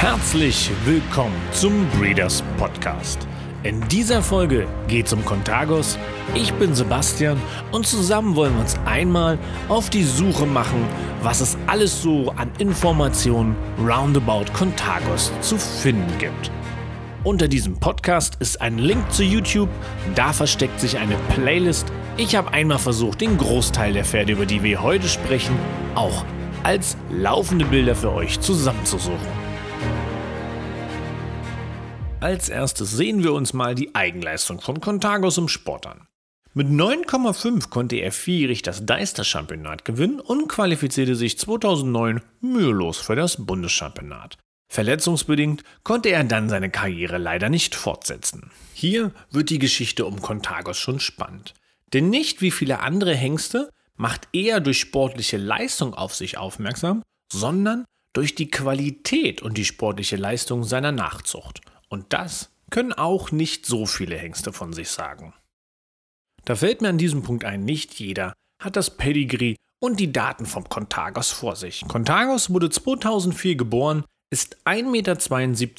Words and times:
Herzlich 0.00 0.70
willkommen 0.84 1.34
zum 1.50 1.84
Breeders 1.98 2.44
Podcast. 2.56 3.26
In 3.64 3.80
dieser 3.88 4.22
Folge 4.22 4.68
geht 4.86 5.06
es 5.06 5.12
um 5.12 5.24
Contagos. 5.24 5.98
Ich 6.36 6.54
bin 6.54 6.72
Sebastian 6.72 7.36
und 7.72 7.84
zusammen 7.84 8.36
wollen 8.36 8.54
wir 8.54 8.60
uns 8.60 8.76
einmal 8.84 9.40
auf 9.68 9.90
die 9.90 10.04
Suche 10.04 10.46
machen, 10.46 10.86
was 11.24 11.40
es 11.40 11.58
alles 11.66 12.00
so 12.00 12.30
an 12.36 12.48
Informationen 12.58 13.56
roundabout 13.76 14.44
Contagos 14.52 15.32
zu 15.40 15.58
finden 15.58 16.16
gibt. 16.20 16.52
Unter 17.24 17.48
diesem 17.48 17.74
Podcast 17.74 18.36
ist 18.38 18.60
ein 18.60 18.78
Link 18.78 19.10
zu 19.10 19.24
YouTube, 19.24 19.68
da 20.14 20.32
versteckt 20.32 20.78
sich 20.78 20.96
eine 20.98 21.16
Playlist. 21.34 21.88
Ich 22.16 22.36
habe 22.36 22.52
einmal 22.52 22.78
versucht, 22.78 23.20
den 23.20 23.36
Großteil 23.36 23.94
der 23.94 24.04
Pferde, 24.04 24.34
über 24.34 24.46
die 24.46 24.62
wir 24.62 24.80
heute 24.80 25.08
sprechen, 25.08 25.58
auch 25.96 26.24
als 26.62 26.96
laufende 27.10 27.64
Bilder 27.64 27.96
für 27.96 28.12
euch 28.12 28.38
zusammenzusuchen. 28.38 29.47
Als 32.20 32.48
erstes 32.48 32.90
sehen 32.90 33.22
wir 33.22 33.32
uns 33.32 33.52
mal 33.52 33.76
die 33.76 33.94
Eigenleistung 33.94 34.60
von 34.60 34.80
Contagos 34.80 35.38
im 35.38 35.46
Sport 35.46 35.86
an. 35.86 36.08
Mit 36.52 36.66
9,5 36.66 37.68
konnte 37.68 37.94
er 37.94 38.10
vierjährig 38.10 38.62
das 38.62 38.84
Deister-Championat 38.84 39.84
gewinnen 39.84 40.18
und 40.18 40.48
qualifizierte 40.48 41.14
sich 41.14 41.38
2009 41.38 42.20
mühelos 42.40 42.98
für 42.98 43.14
das 43.14 43.46
Bundeschampionat. 43.46 44.36
Verletzungsbedingt 44.68 45.62
konnte 45.84 46.08
er 46.08 46.24
dann 46.24 46.48
seine 46.48 46.70
Karriere 46.70 47.18
leider 47.18 47.50
nicht 47.50 47.76
fortsetzen. 47.76 48.50
Hier 48.74 49.12
wird 49.30 49.50
die 49.50 49.60
Geschichte 49.60 50.04
um 50.04 50.20
Contagos 50.20 50.76
schon 50.76 50.98
spannend. 50.98 51.54
Denn 51.92 52.10
nicht 52.10 52.42
wie 52.42 52.50
viele 52.50 52.80
andere 52.80 53.14
Hengste 53.14 53.70
macht 53.94 54.26
er 54.32 54.58
durch 54.58 54.80
sportliche 54.80 55.36
Leistung 55.36 55.94
auf 55.94 56.16
sich 56.16 56.36
aufmerksam, 56.36 57.02
sondern 57.32 57.84
durch 58.12 58.34
die 58.34 58.50
Qualität 58.50 59.40
und 59.40 59.56
die 59.56 59.64
sportliche 59.64 60.16
Leistung 60.16 60.64
seiner 60.64 60.90
Nachzucht. 60.90 61.60
Und 61.88 62.12
das 62.12 62.50
können 62.70 62.92
auch 62.92 63.32
nicht 63.32 63.66
so 63.66 63.86
viele 63.86 64.16
Hengste 64.16 64.52
von 64.52 64.72
sich 64.72 64.90
sagen. 64.90 65.34
Da 66.44 66.56
fällt 66.56 66.80
mir 66.82 66.88
an 66.88 66.98
diesem 66.98 67.22
Punkt 67.22 67.44
ein, 67.44 67.64
nicht 67.64 67.94
jeder 67.94 68.34
hat 68.62 68.76
das 68.76 68.96
Pedigree 68.96 69.56
und 69.80 70.00
die 70.00 70.12
Daten 70.12 70.46
vom 70.46 70.68
Contagos 70.68 71.30
vor 71.30 71.56
sich. 71.56 71.84
Contagos 71.86 72.50
wurde 72.50 72.70
2004 72.70 73.56
geboren, 73.56 74.04
ist 74.30 74.56
1,72 74.64 74.84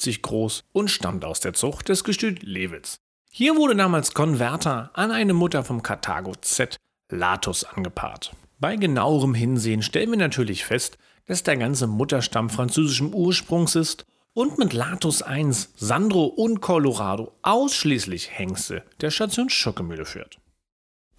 Meter 0.08 0.20
groß 0.22 0.64
und 0.72 0.90
stammt 0.90 1.24
aus 1.24 1.40
der 1.40 1.52
Zucht 1.52 1.88
des 1.88 2.04
Gestüt 2.04 2.42
Lewitz. 2.42 2.98
Hier 3.30 3.56
wurde 3.56 3.76
damals 3.76 4.14
Converter 4.14 4.90
an 4.94 5.12
eine 5.12 5.34
Mutter 5.34 5.62
vom 5.62 5.82
Carthago 5.82 6.34
Z, 6.40 6.76
Latus, 7.10 7.64
angepaart. 7.64 8.34
Bei 8.58 8.76
genauerem 8.76 9.34
Hinsehen 9.34 9.82
stellen 9.82 10.10
wir 10.10 10.18
natürlich 10.18 10.64
fest, 10.64 10.98
dass 11.26 11.42
der 11.42 11.56
ganze 11.56 11.86
Mutterstamm 11.86 12.50
französischem 12.50 13.14
Ursprungs 13.14 13.76
ist 13.76 14.04
und 14.32 14.58
mit 14.58 14.72
Latus 14.72 15.22
1, 15.22 15.74
Sandro 15.76 16.24
und 16.24 16.60
Colorado 16.60 17.32
ausschließlich 17.42 18.30
Hengste 18.30 18.84
der 19.00 19.10
Station 19.10 19.50
Schockemühle 19.50 20.04
führt. 20.04 20.38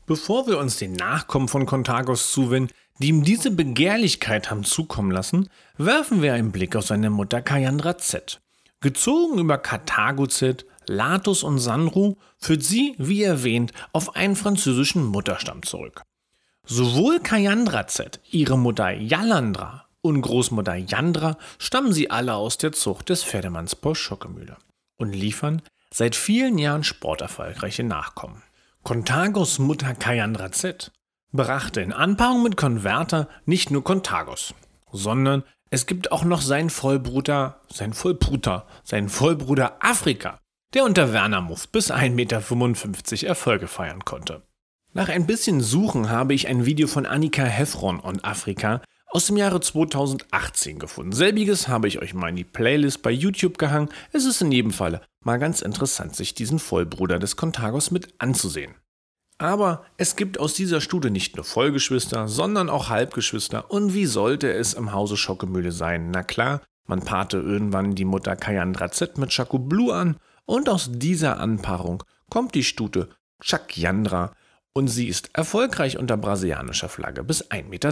Bevor 0.05 0.47
wir 0.47 0.57
uns 0.57 0.77
den 0.77 0.93
Nachkommen 0.93 1.47
von 1.47 1.65
Contagos 1.65 2.31
zuwenden, 2.31 2.73
die 2.99 3.09
ihm 3.09 3.23
diese 3.23 3.51
Begehrlichkeit 3.51 4.51
haben 4.51 4.63
zukommen 4.63 5.11
lassen, 5.11 5.49
werfen 5.77 6.21
wir 6.21 6.33
einen 6.33 6.51
Blick 6.51 6.75
auf 6.75 6.85
seine 6.85 7.09
Mutter 7.09 7.41
Kayandra 7.41 7.97
Z. 7.97 8.41
Gezogen 8.79 9.39
über 9.39 9.57
Carthago 9.57 10.27
Z, 10.27 10.65
Latus 10.87 11.43
und 11.43 11.59
Sandro 11.59 12.17
führt 12.37 12.63
sie, 12.63 12.95
wie 12.97 13.23
erwähnt, 13.23 13.71
auf 13.93 14.15
einen 14.15 14.35
französischen 14.35 15.05
Mutterstamm 15.05 15.63
zurück. 15.63 16.01
Sowohl 16.65 17.19
Kayandra 17.19 17.87
Z, 17.87 18.19
ihre 18.29 18.57
Mutter 18.57 18.91
Yalandra 18.91 19.87
und 20.01 20.21
Großmutter 20.21 20.75
Jandra 20.75 21.37
stammen 21.57 21.93
sie 21.93 22.09
alle 22.09 22.35
aus 22.35 22.57
der 22.57 22.71
Zucht 22.71 23.09
des 23.09 23.23
Pferdemanns 23.23 23.75
Paul 23.75 23.95
Schockemühle 23.95 24.57
und 24.97 25.13
liefern 25.13 25.61
seit 25.93 26.15
vielen 26.15 26.57
Jahren 26.57 26.83
sporterfolgreiche 26.83 27.83
Nachkommen. 27.83 28.41
Contagos 28.83 29.59
Mutter 29.59 29.93
Kayandra 29.93 30.51
Z 30.51 30.91
brachte 31.31 31.81
in 31.81 31.93
Anpaarung 31.93 32.43
mit 32.43 32.57
Converter 32.57 33.27
nicht 33.45 33.71
nur 33.71 33.83
Contagos, 33.83 34.53
sondern 34.91 35.43
es 35.69 35.85
gibt 35.85 36.11
auch 36.11 36.23
noch 36.23 36.41
seinen 36.41 36.69
Vollbruder, 36.69 37.61
sein 37.69 37.93
Vollbruder, 37.93 38.67
seinen 38.83 39.09
Vollbruder 39.09 39.77
Afrika, 39.79 40.39
der 40.73 40.83
unter 40.83 41.13
Werner 41.13 41.41
Muff 41.41 41.69
bis 41.69 41.91
1,55 41.91 42.11
Meter 42.11 43.27
Erfolge 43.27 43.67
feiern 43.67 44.03
konnte. 44.03 44.41
Nach 44.93 45.07
ein 45.07 45.25
bisschen 45.25 45.61
Suchen 45.61 46.09
habe 46.09 46.33
ich 46.33 46.47
ein 46.47 46.65
Video 46.65 46.87
von 46.87 47.05
Annika 47.05 47.43
Heffron 47.43 47.99
und 47.99 48.25
Afrika 48.25 48.81
aus 49.11 49.27
dem 49.27 49.37
Jahre 49.37 49.59
2018 49.59 50.79
gefunden. 50.79 51.11
Selbiges 51.11 51.67
habe 51.67 51.87
ich 51.87 52.01
euch 52.01 52.13
mal 52.13 52.29
in 52.29 52.37
die 52.37 52.43
Playlist 52.43 53.01
bei 53.01 53.11
YouTube 53.11 53.57
gehangen. 53.57 53.89
Es 54.13 54.25
ist 54.25 54.41
in 54.41 54.51
jedem 54.51 54.71
Falle 54.71 55.01
mal 55.23 55.37
ganz 55.37 55.61
interessant, 55.61 56.15
sich 56.15 56.33
diesen 56.33 56.59
Vollbruder 56.59 57.19
des 57.19 57.35
Contagos 57.35 57.91
mit 57.91 58.13
anzusehen. 58.19 58.73
Aber 59.37 59.85
es 59.97 60.15
gibt 60.15 60.39
aus 60.39 60.53
dieser 60.53 60.81
Studie 60.81 61.09
nicht 61.09 61.35
nur 61.35 61.43
Vollgeschwister, 61.43 62.27
sondern 62.27 62.69
auch 62.69 62.89
Halbgeschwister. 62.89 63.69
Und 63.69 63.93
wie 63.93 64.05
sollte 64.05 64.51
es 64.53 64.73
im 64.73 64.93
Hause 64.93 65.17
Schockemühle 65.17 65.71
sein? 65.71 66.11
Na 66.11 66.23
klar, 66.23 66.61
man 66.87 67.03
paarte 67.03 67.37
irgendwann 67.37 67.95
die 67.95 68.05
Mutter 68.05 68.35
Kayandra 68.35 68.91
Z 68.91 69.17
mit 69.17 69.31
Chaco 69.31 69.59
Blue 69.59 69.93
an 69.93 70.17
und 70.45 70.69
aus 70.69 70.89
dieser 70.91 71.39
Anpaarung 71.39 72.03
kommt 72.29 72.55
die 72.55 72.63
Stute 72.63 73.09
Chakyandra 73.43 74.31
und 74.73 74.87
sie 74.87 75.07
ist 75.07 75.31
erfolgreich 75.33 75.97
unter 75.97 76.17
brasilianischer 76.17 76.87
Flagge 76.87 77.23
bis 77.23 77.49
1,60 77.49 77.63
Meter. 77.69 77.91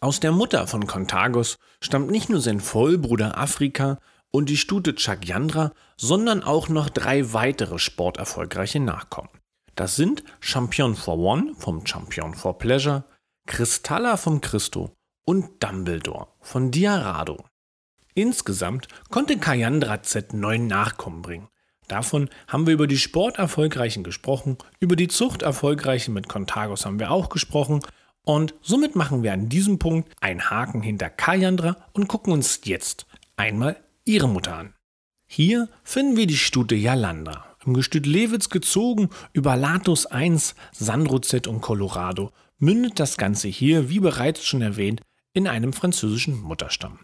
Aus 0.00 0.20
der 0.20 0.32
Mutter 0.32 0.66
von 0.66 0.86
Contagos 0.86 1.58
stammt 1.80 2.10
nicht 2.10 2.28
nur 2.28 2.40
sein 2.40 2.60
Vollbruder 2.60 3.36
Afrika 3.36 3.98
und 4.30 4.48
die 4.48 4.56
Stute 4.56 4.94
Chagyandra, 4.94 5.72
sondern 5.96 6.42
auch 6.42 6.68
noch 6.68 6.88
drei 6.88 7.32
weitere 7.32 7.78
sporterfolgreiche 7.78 8.80
Nachkommen. 8.80 9.30
Das 9.74 9.96
sind 9.96 10.22
Champion 10.40 10.94
for 10.94 11.18
One 11.18 11.54
vom 11.56 11.86
Champion 11.86 12.34
for 12.34 12.58
Pleasure, 12.58 13.04
Cristalla 13.46 14.16
vom 14.16 14.40
Christo 14.40 14.92
und 15.24 15.62
Dumbledore 15.62 16.28
von 16.40 16.70
Diarado. 16.70 17.44
Insgesamt 18.14 18.88
konnte 19.10 19.38
Kayandra 19.38 20.02
Z 20.02 20.32
neun 20.32 20.66
Nachkommen 20.66 21.22
bringen. 21.22 21.48
Davon 21.86 22.28
haben 22.48 22.66
wir 22.66 22.74
über 22.74 22.86
die 22.86 22.98
Sporterfolgreichen 22.98 24.04
gesprochen, 24.04 24.58
über 24.78 24.96
die 24.96 25.08
Zuchterfolgreichen 25.08 26.12
mit 26.12 26.28
Contagos 26.28 26.84
haben 26.84 26.98
wir 26.98 27.10
auch 27.10 27.30
gesprochen 27.30 27.80
und 28.28 28.54
somit 28.60 28.94
machen 28.94 29.22
wir 29.22 29.32
an 29.32 29.48
diesem 29.48 29.78
Punkt 29.78 30.12
einen 30.20 30.50
Haken 30.50 30.82
hinter 30.82 31.08
Kayandra 31.08 31.78
und 31.94 32.08
gucken 32.08 32.30
uns 32.30 32.60
jetzt 32.64 33.06
einmal 33.36 33.82
ihre 34.04 34.28
Mutter 34.28 34.54
an. 34.54 34.74
Hier 35.26 35.70
finden 35.82 36.18
wir 36.18 36.26
die 36.26 36.36
Stute 36.36 36.74
Yalandra, 36.74 37.56
im 37.64 37.72
Gestüt 37.72 38.04
Lewitz 38.04 38.50
gezogen 38.50 39.08
über 39.32 39.56
Latus 39.56 40.04
1, 40.04 40.56
Sandrozet 40.72 41.46
und 41.46 41.62
Colorado, 41.62 42.30
mündet 42.58 43.00
das 43.00 43.16
Ganze 43.16 43.48
hier, 43.48 43.88
wie 43.88 44.00
bereits 44.00 44.44
schon 44.44 44.60
erwähnt, 44.60 45.00
in 45.32 45.48
einem 45.48 45.72
französischen 45.72 46.38
Mutterstamm. 46.38 46.98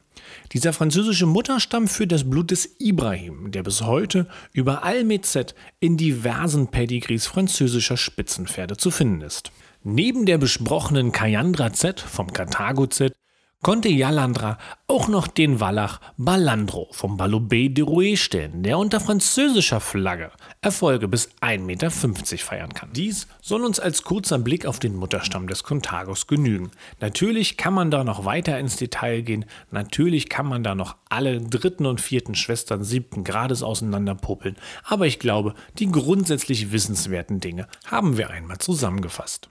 Dieser 0.53 0.75
französische 0.75 1.25
Mutterstamm 1.25 1.89
führt 1.89 2.13
das 2.13 2.29
Blut 2.29 2.51
des 2.51 2.79
Ibrahim, 2.81 3.51
der 3.51 3.63
bis 3.63 3.81
heute 3.81 4.29
über 4.53 4.83
Almezet 4.83 5.55
in 5.81 5.97
diversen 5.97 6.69
Pedigrees 6.69 7.27
französischer 7.27 7.97
Spitzenpferde 7.97 8.77
zu 8.77 8.91
finden 8.91 9.23
ist. 9.23 9.53
Neben 9.87 10.25
der 10.25 10.39
besprochenen 10.39 11.13
Kayandra 11.13 11.71
Z 11.75 12.01
vom 12.01 12.33
Karthago 12.33 12.87
Z 12.87 13.13
konnte 13.61 13.91
Yalandra 13.91 14.57
auch 14.87 15.09
noch 15.09 15.27
den 15.27 15.61
Wallach 15.61 16.01
Balandro 16.17 16.89
vom 16.93 17.21
Balobé 17.21 17.69
de 17.69 17.85
Rouet 17.85 18.19
stellen, 18.19 18.63
der 18.63 18.79
unter 18.79 18.99
französischer 18.99 19.81
Flagge 19.81 20.31
Erfolge 20.63 21.07
bis 21.07 21.29
1,50 21.43 21.59
Meter 21.59 21.91
feiern 21.91 22.73
kann. 22.73 22.95
Dies 22.95 23.27
soll 23.43 23.63
uns 23.63 23.79
als 23.79 24.05
kurzer 24.05 24.39
Blick 24.39 24.65
auf 24.65 24.79
den 24.79 24.97
Mutterstamm 24.97 25.49
des 25.49 25.65
Contagos 25.65 26.27
genügen. 26.27 26.71
Natürlich 27.01 27.59
kann 27.59 27.75
man 27.75 27.91
da 27.91 28.05
noch 28.05 28.25
weiter 28.25 28.59
ins 28.59 28.77
Detail 28.77 29.21
gehen, 29.21 29.45
natürlich 29.71 30.31
kann 30.31 30.47
man 30.47 30.65
da 30.65 30.75
noch 30.75 30.97
alle 31.11 31.43
dritten 31.43 31.85
und 31.85 32.01
vierten 32.01 32.35
Schwestern 32.35 32.85
siebten 32.85 33.23
Grades 33.23 33.63
auseinanderpuppeln, 33.63 34.57
aber 34.85 35.07
ich 35.07 35.19
glaube, 35.19 35.53
die 35.79 35.93
grundsätzlich 35.93 36.73
wissenswerten 36.73 37.41
Dinge 37.41 37.69
haben 37.85 38.17
wir 38.17 38.31
einmal 38.31 38.57
zusammengefasst. 38.57 39.51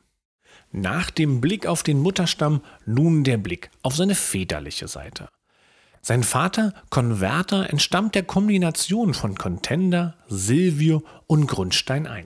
Nach 0.75 1.12
dem 1.12 1.40
Blick 1.40 1.68
auf 1.68 1.84
den 1.84 2.00
Mutterstamm 2.00 2.62
nun 2.88 3.24
der 3.24 3.38
Blick 3.38 3.70
auf 3.84 3.96
seine 3.96 4.16
väterliche 4.16 4.88
Seite. 4.88 5.30
Sein 6.02 6.24
Vater, 6.24 6.74
Converter, 6.90 7.70
entstammt 7.70 8.16
der 8.16 8.24
Kombination 8.24 9.14
von 9.14 9.36
Contender, 9.36 10.16
Silvio 10.28 11.04
und 11.28 11.46
Grundstein 11.46 12.08
I, 12.08 12.25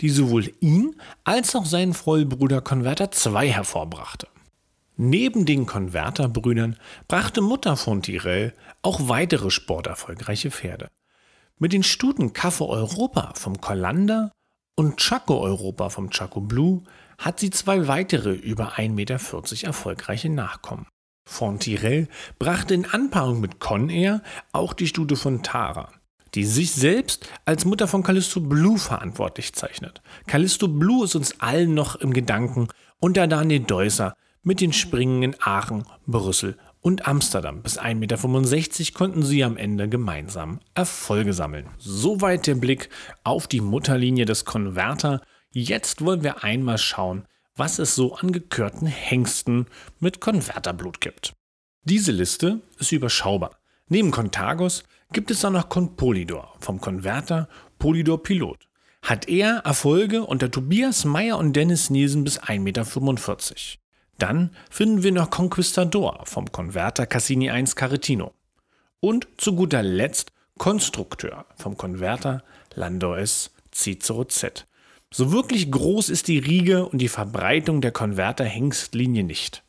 die 0.00 0.10
sowohl 0.10 0.52
ihn 0.60 0.94
als 1.24 1.56
auch 1.56 1.64
seinen 1.64 1.94
Vollbruder 1.94 2.60
Converter 2.60 3.08
II 3.12 3.48
hervorbrachte. 3.50 4.28
Neben 4.98 5.46
den 5.46 5.64
Converter-Brüdern 5.64 6.76
brachte 7.08 7.40
Mutter 7.40 7.78
von 7.78 8.02
Tyrell 8.02 8.52
auch 8.82 9.08
weitere 9.08 9.50
sporterfolgreiche 9.50 10.50
Pferde. 10.50 10.88
Mit 11.58 11.72
den 11.72 11.82
Stuten 11.82 12.34
Kaffee 12.34 12.68
Europa 12.68 13.32
vom 13.36 13.58
Kolander 13.58 14.32
und 14.76 14.98
Chaco 14.98 15.40
Europa 15.40 15.88
vom 15.88 16.10
Chaco 16.10 16.42
Blue 16.42 16.82
hat 17.20 17.38
sie 17.38 17.50
zwei 17.50 17.86
weitere 17.86 18.32
über 18.32 18.72
1,40 18.72 18.90
Meter 18.90 19.66
erfolgreiche 19.66 20.30
Nachkommen. 20.30 20.86
Fontirel 21.28 22.08
brachte 22.38 22.74
in 22.74 22.86
Anpaarung 22.86 23.40
mit 23.40 23.60
Conair 23.60 24.22
auch 24.52 24.72
die 24.72 24.88
Stute 24.88 25.14
von 25.14 25.42
Tara, 25.42 25.92
die 26.34 26.44
sich 26.44 26.72
selbst 26.72 27.28
als 27.44 27.64
Mutter 27.64 27.86
von 27.86 28.02
Callisto 28.02 28.40
Blue 28.40 28.78
verantwortlich 28.78 29.52
zeichnet. 29.52 30.02
Callisto 30.26 30.66
Blue 30.66 31.04
ist 31.04 31.14
uns 31.14 31.40
allen 31.40 31.74
noch 31.74 31.94
im 31.96 32.12
Gedanken 32.12 32.68
unter 32.98 33.28
Daniel 33.28 33.60
Deusser 33.60 34.16
mit 34.42 34.60
den 34.60 34.72
Springen 34.72 35.22
in 35.22 35.36
Aachen, 35.40 35.84
Brüssel 36.06 36.56
und 36.80 37.06
Amsterdam. 37.06 37.62
Bis 37.62 37.78
1,65 37.78 37.94
Meter 37.94 38.98
konnten 38.98 39.22
sie 39.22 39.44
am 39.44 39.56
Ende 39.56 39.88
gemeinsam 39.88 40.60
Erfolge 40.74 41.34
sammeln. 41.34 41.68
Soweit 41.78 42.46
der 42.46 42.54
Blick 42.54 42.88
auf 43.22 43.46
die 43.46 43.60
Mutterlinie 43.60 44.24
des 44.24 44.46
Konverter. 44.46 45.20
Jetzt 45.52 46.04
wollen 46.04 46.22
wir 46.22 46.44
einmal 46.44 46.78
schauen, 46.78 47.26
was 47.56 47.80
es 47.80 47.96
so 47.96 48.14
an 48.14 48.30
gekörten 48.30 48.86
Hengsten 48.86 49.66
mit 49.98 50.20
Konverterblut 50.20 51.00
gibt. 51.00 51.32
Diese 51.82 52.12
Liste 52.12 52.60
ist 52.78 52.92
überschaubar. 52.92 53.58
Neben 53.88 54.12
Contagos 54.12 54.84
gibt 55.12 55.30
es 55.32 55.44
auch 55.44 55.50
noch 55.50 55.68
Conpolidor 55.68 56.54
vom 56.60 56.80
Konverter 56.80 57.48
Polydor 57.80 58.22
Pilot. 58.22 58.68
Hat 59.02 59.28
er 59.28 59.62
Erfolge 59.64 60.22
unter 60.24 60.52
Tobias 60.52 61.04
Meyer 61.04 61.36
und 61.36 61.54
Dennis 61.54 61.90
Nielsen 61.90 62.22
bis 62.22 62.40
1,45 62.40 62.60
Meter. 62.60 63.80
Dann 64.18 64.50
finden 64.70 65.02
wir 65.02 65.10
noch 65.10 65.30
Conquistador 65.30 66.20
vom 66.26 66.52
Konverter 66.52 67.06
Cassini 67.06 67.50
1 67.50 67.74
Caretino. 67.74 68.34
Und 69.00 69.26
zu 69.36 69.56
guter 69.56 69.82
Letzt 69.82 70.30
Konstrukteur 70.58 71.46
vom 71.56 71.76
Konverter 71.76 72.44
Landois 72.74 73.50
Cicero 73.72 74.24
Z. 74.26 74.66
So 75.12 75.32
wirklich 75.32 75.72
groß 75.72 76.08
ist 76.08 76.28
die 76.28 76.38
Riege 76.38 76.86
und 76.86 76.98
die 76.98 77.08
Verbreitung 77.08 77.80
der 77.80 77.90
Konverter-Hengstlinie 77.90 79.24
nicht. 79.24 79.64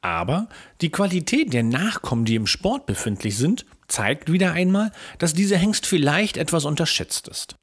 Aber 0.00 0.48
die 0.80 0.90
Qualität 0.90 1.52
der 1.52 1.62
Nachkommen, 1.62 2.24
die 2.24 2.34
im 2.34 2.46
Sport 2.46 2.86
befindlich 2.86 3.36
sind, 3.36 3.66
zeigt 3.88 4.32
wieder 4.32 4.52
einmal, 4.52 4.90
dass 5.18 5.34
dieser 5.34 5.58
Hengst 5.58 5.84
vielleicht 5.84 6.38
etwas 6.38 6.64
unterschätzt 6.64 7.28
ist. 7.28 7.56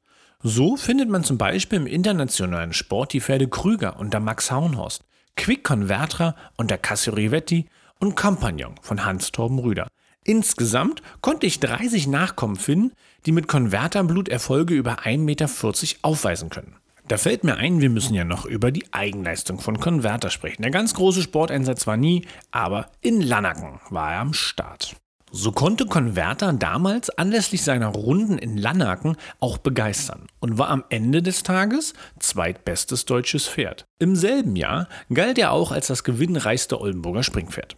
So 0.44 0.76
findet 0.76 1.08
man 1.08 1.24
zum 1.24 1.36
Beispiel 1.36 1.80
im 1.80 1.86
internationalen 1.88 2.72
Sport 2.72 3.12
die 3.12 3.20
Pferde 3.20 3.48
Krüger 3.48 3.98
unter 3.98 4.20
Max 4.20 4.52
Hauenhorst, 4.52 5.02
Quick 5.34 5.64
Convertra 5.64 6.36
unter 6.56 6.78
Cassio 6.78 7.14
Rivetti 7.14 7.66
und 7.98 8.14
Compagnon 8.14 8.76
von 8.80 9.04
Hans-Torben 9.04 9.58
Rüder. 9.58 9.88
Insgesamt 10.22 11.02
konnte 11.20 11.46
ich 11.46 11.58
30 11.58 12.06
Nachkommen 12.06 12.54
finden, 12.54 12.92
die 13.26 13.32
mit 13.32 13.48
Konverterblut 13.48 14.28
Erfolge 14.28 14.74
über 14.74 15.00
1,40 15.00 15.18
Meter 15.18 15.48
aufweisen 16.02 16.50
können. 16.50 16.76
Da 17.08 17.16
fällt 17.16 17.42
mir 17.42 17.56
ein, 17.56 17.80
wir 17.80 17.88
müssen 17.88 18.12
ja 18.12 18.24
noch 18.24 18.44
über 18.44 18.70
die 18.70 18.84
Eigenleistung 18.92 19.60
von 19.60 19.80
Konverter 19.80 20.28
sprechen. 20.28 20.60
Der 20.60 20.70
ganz 20.70 20.92
große 20.92 21.22
Sporteinsatz 21.22 21.86
war 21.86 21.96
nie, 21.96 22.26
aber 22.50 22.90
in 23.00 23.22
Lannaken 23.22 23.80
war 23.88 24.12
er 24.12 24.20
am 24.20 24.34
Start. 24.34 24.94
So 25.30 25.52
konnte 25.52 25.86
Konverter 25.86 26.52
damals 26.52 27.08
anlässlich 27.10 27.62
seiner 27.62 27.88
Runden 27.88 28.36
in 28.36 28.58
Lannaken 28.58 29.16
auch 29.40 29.56
begeistern 29.56 30.26
und 30.40 30.58
war 30.58 30.68
am 30.68 30.84
Ende 30.90 31.22
des 31.22 31.42
Tages 31.42 31.94
zweitbestes 32.18 33.06
deutsches 33.06 33.48
Pferd. 33.48 33.86
Im 33.98 34.14
selben 34.14 34.54
Jahr 34.54 34.86
galt 35.12 35.38
er 35.38 35.52
auch 35.52 35.72
als 35.72 35.86
das 35.86 36.04
gewinnreichste 36.04 36.78
Oldenburger 36.78 37.22
Springpferd. 37.22 37.76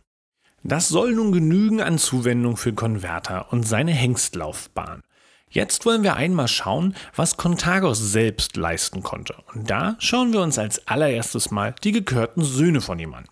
Das 0.62 0.88
soll 0.88 1.14
nun 1.14 1.32
genügen 1.32 1.80
an 1.80 1.98
Zuwendung 1.98 2.56
für 2.56 2.72
Konverter 2.72 3.52
und 3.52 3.66
seine 3.66 3.92
Hengstlaufbahn. 3.92 5.02
Jetzt 5.50 5.84
wollen 5.84 6.02
wir 6.02 6.16
einmal 6.16 6.48
schauen, 6.48 6.94
was 7.14 7.36
Contagos 7.36 7.98
selbst 7.98 8.56
leisten 8.56 9.02
konnte. 9.02 9.34
Und 9.52 9.68
da 9.68 9.96
schauen 9.98 10.32
wir 10.32 10.40
uns 10.40 10.58
als 10.58 10.86
allererstes 10.86 11.50
mal 11.50 11.74
die 11.84 11.92
gekörten 11.92 12.42
Söhne 12.42 12.80
von 12.80 12.98
ihm 12.98 13.14
an 13.14 13.26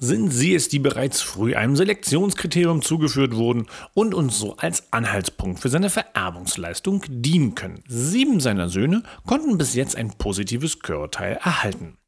sind 0.00 0.30
sie 0.30 0.54
es, 0.54 0.68
die 0.68 0.78
bereits 0.78 1.20
früh 1.20 1.54
einem 1.54 1.76
Selektionskriterium 1.76 2.82
zugeführt 2.82 3.36
wurden 3.36 3.66
und 3.94 4.14
uns 4.14 4.38
so 4.38 4.56
als 4.56 4.92
Anhaltspunkt 4.92 5.60
für 5.60 5.68
seine 5.68 5.90
Vererbungsleistung 5.90 7.04
dienen 7.06 7.54
können. 7.54 7.84
Sieben 7.86 8.40
seiner 8.40 8.68
Söhne 8.68 9.02
konnten 9.26 9.58
bis 9.58 9.74
jetzt 9.74 9.96
ein 9.96 10.10
positives 10.16 10.80
Körurteil 10.80 11.34
erhalten. 11.34 11.98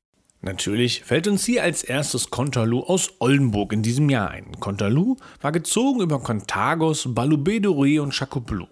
Natürlich 0.41 1.05
fällt 1.05 1.29
uns 1.29 1.45
hier 1.45 1.63
als 1.63 1.85
erstes 1.85 2.31
Contalou 2.31 2.81
aus 2.81 3.13
Oldenburg 3.21 3.73
in 3.73 3.83
diesem 3.83 4.11
Jahr 4.11 4.31
ein. 4.31 4.59
Contalou 4.59 5.17
war 5.41 5.53
gezogen 5.53 6.01
über 6.01 6.19
Contagos, 6.19 7.05
Balubedore 7.07 8.03
und 8.03 8.13
Chacopelou. 8.13 8.67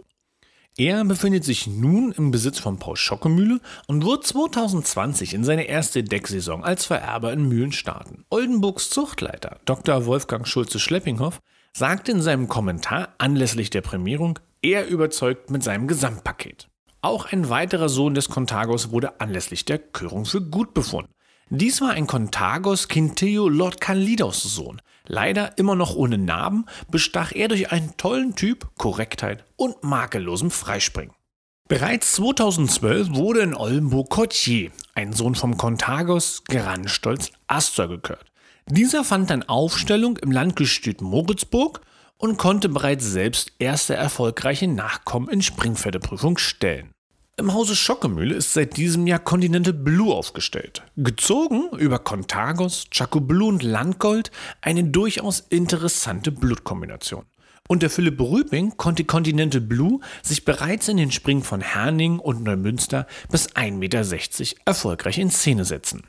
Er 0.81 1.05
befindet 1.05 1.45
sich 1.45 1.67
nun 1.67 2.11
im 2.13 2.31
Besitz 2.31 2.59
von 2.59 2.79
Paul 2.79 2.97
Schockemühle 2.97 3.61
und 3.87 4.07
wird 4.07 4.27
2020 4.27 5.35
in 5.35 5.45
seine 5.45 5.65
erste 5.65 6.03
Decksaison 6.03 6.65
als 6.65 6.87
Vererber 6.87 7.35
in 7.35 7.47
Mühlen 7.47 7.73
starten. 7.73 8.25
Oldenburgs 8.31 8.89
Zuchtleiter 8.89 9.61
Dr. 9.67 10.07
Wolfgang 10.07 10.49
Schulze-Schleppinghoff 10.49 11.43
sagte 11.75 12.13
in 12.13 12.23
seinem 12.23 12.49
Kommentar 12.49 13.11
anlässlich 13.19 13.69
der 13.69 13.83
Prämierung, 13.83 14.39
er 14.63 14.87
überzeugt 14.87 15.51
mit 15.51 15.63
seinem 15.63 15.87
Gesamtpaket. 15.87 16.71
Auch 17.03 17.31
ein 17.31 17.51
weiterer 17.51 17.91
Sohn 17.91 18.15
des 18.15 18.31
Contagos 18.31 18.91
wurde 18.91 19.21
anlässlich 19.21 19.67
der 19.67 19.81
Körung 19.81 20.25
für 20.25 20.41
gut 20.41 20.73
befunden. 20.73 21.13
Dies 21.51 21.83
war 21.83 21.91
ein 21.91 22.07
Contagos 22.07 22.89
Quinteo 22.89 23.51
Lord 23.51 23.83
Kalidos 23.83 24.43
Sohn. 24.45 24.81
Leider 25.07 25.59
immer 25.59 25.75
noch 25.75 25.95
ohne 25.95 26.19
Narben, 26.19 26.67
bestach 26.91 27.33
er 27.33 27.49
durch 27.49 27.73
einen 27.73 27.97
tollen 27.97 28.35
Typ, 28.35 28.69
Korrektheit 28.77 29.45
und 29.57 29.83
makellosem 29.83 30.51
Freispringen. 30.51 31.15
Bereits 31.69 32.15
2012 32.15 33.15
wurde 33.15 33.41
in 33.41 33.55
Oldenburg 33.55 34.11
Cotier, 34.11 34.73
ein 34.95 35.13
Sohn 35.13 35.37
vom 35.37 35.57
Contagos, 35.57 36.43
Geranstolz 36.45 37.31
Astor 37.47 37.89
gekürt. 37.89 38.27
Dieser 38.67 39.05
fand 39.05 39.31
dann 39.31 39.45
Aufstellung 39.45 40.17
im 40.17 40.33
Landgestüt 40.33 41.01
Moritzburg 41.01 41.81
und 42.19 42.39
konnte 42.39 42.69
bereits 42.69 43.07
selbst 43.07 43.53
erste 43.59 43.95
erfolgreiche 43.95 44.69
Nachkommen 44.69 45.29
in 45.29 45.43
Springpferdeprüfung 45.43 46.39
stellen. 46.39 46.91
Im 47.41 47.55
Hause 47.55 47.75
Schockemühle 47.75 48.35
ist 48.35 48.53
seit 48.53 48.77
diesem 48.77 49.07
Jahr 49.07 49.19
Continental 49.19 49.73
Blue 49.73 50.15
aufgestellt. 50.15 50.83
Gezogen 50.99 51.71
über 51.79 51.99
Contagos, 51.99 52.85
Chaco 52.91 53.19
Blue 53.19 53.49
und 53.49 53.63
Landgold 53.63 54.31
eine 54.61 54.85
durchaus 54.85 55.41
interessante 55.49 56.33
Blutkombination. 56.33 57.25
Unter 57.67 57.89
Philipp 57.89 58.21
Rübing 58.21 58.77
konnte 58.77 59.05
Continental 59.05 59.63
Blue 59.63 60.01
sich 60.23 60.45
bereits 60.45 60.89
in 60.89 60.99
den 60.99 61.11
Springen 61.11 61.43
von 61.43 61.63
Herning 61.63 62.19
und 62.19 62.43
Neumünster 62.43 63.07
bis 63.31 63.49
1,60 63.55 63.71
Meter 63.73 64.61
erfolgreich 64.67 65.17
in 65.17 65.31
Szene 65.31 65.65
setzen. 65.65 66.03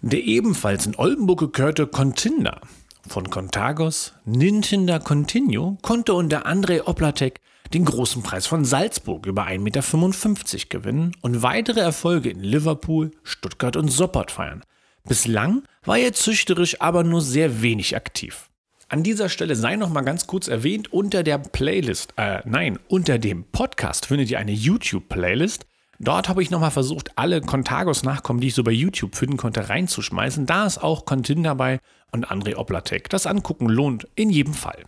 Der 0.00 0.22
ebenfalls 0.22 0.86
in 0.86 0.94
Oldenburg 0.94 1.40
gekörte 1.40 1.88
Continder 1.88 2.60
von 3.04 3.30
Contagos, 3.30 4.12
Nintendo 4.24 5.00
Continuo, 5.00 5.76
konnte 5.82 6.14
unter 6.14 6.46
Andrei 6.46 6.86
Oplatek 6.86 7.40
den 7.74 7.84
großen 7.84 8.22
Preis 8.22 8.46
von 8.46 8.64
Salzburg 8.64 9.26
über 9.26 9.46
1,55 9.46 9.58
Meter 9.58 10.68
gewinnen 10.68 11.12
und 11.20 11.42
weitere 11.42 11.80
Erfolge 11.80 12.30
in 12.30 12.40
Liverpool, 12.40 13.10
Stuttgart 13.22 13.76
und 13.76 13.88
Sopport 13.88 14.30
feiern. 14.30 14.62
Bislang 15.04 15.62
war 15.84 15.98
er 15.98 16.12
züchterisch 16.12 16.80
aber 16.80 17.04
nur 17.04 17.22
sehr 17.22 17.62
wenig 17.62 17.96
aktiv. 17.96 18.48
An 18.90 19.02
dieser 19.02 19.28
Stelle 19.28 19.54
sei 19.54 19.76
noch 19.76 19.90
mal 19.90 20.00
ganz 20.00 20.26
kurz 20.26 20.48
erwähnt, 20.48 20.92
unter 20.92 21.22
der 21.22 21.38
Playlist, 21.38 22.14
äh, 22.16 22.40
nein, 22.46 22.78
unter 22.88 23.18
dem 23.18 23.44
Podcast 23.44 24.06
findet 24.06 24.30
ihr 24.30 24.38
eine 24.38 24.52
YouTube-Playlist. 24.52 25.66
Dort 25.98 26.28
habe 26.28 26.42
ich 26.42 26.50
nochmal 26.50 26.70
versucht, 26.70 27.10
alle 27.16 27.40
Contagos-Nachkommen, 27.40 28.40
die 28.40 28.48
ich 28.48 28.54
so 28.54 28.64
bei 28.64 28.70
YouTube 28.70 29.14
finden 29.14 29.36
konnte, 29.36 29.68
reinzuschmeißen. 29.68 30.46
Da 30.46 30.64
ist 30.64 30.78
auch 30.78 31.04
Contin 31.04 31.42
dabei 31.42 31.80
und 32.12 32.30
André 32.30 32.56
Oplatek. 32.56 33.10
Das 33.10 33.26
Angucken 33.26 33.68
lohnt 33.68 34.06
in 34.14 34.30
jedem 34.30 34.54
Fall. 34.54 34.84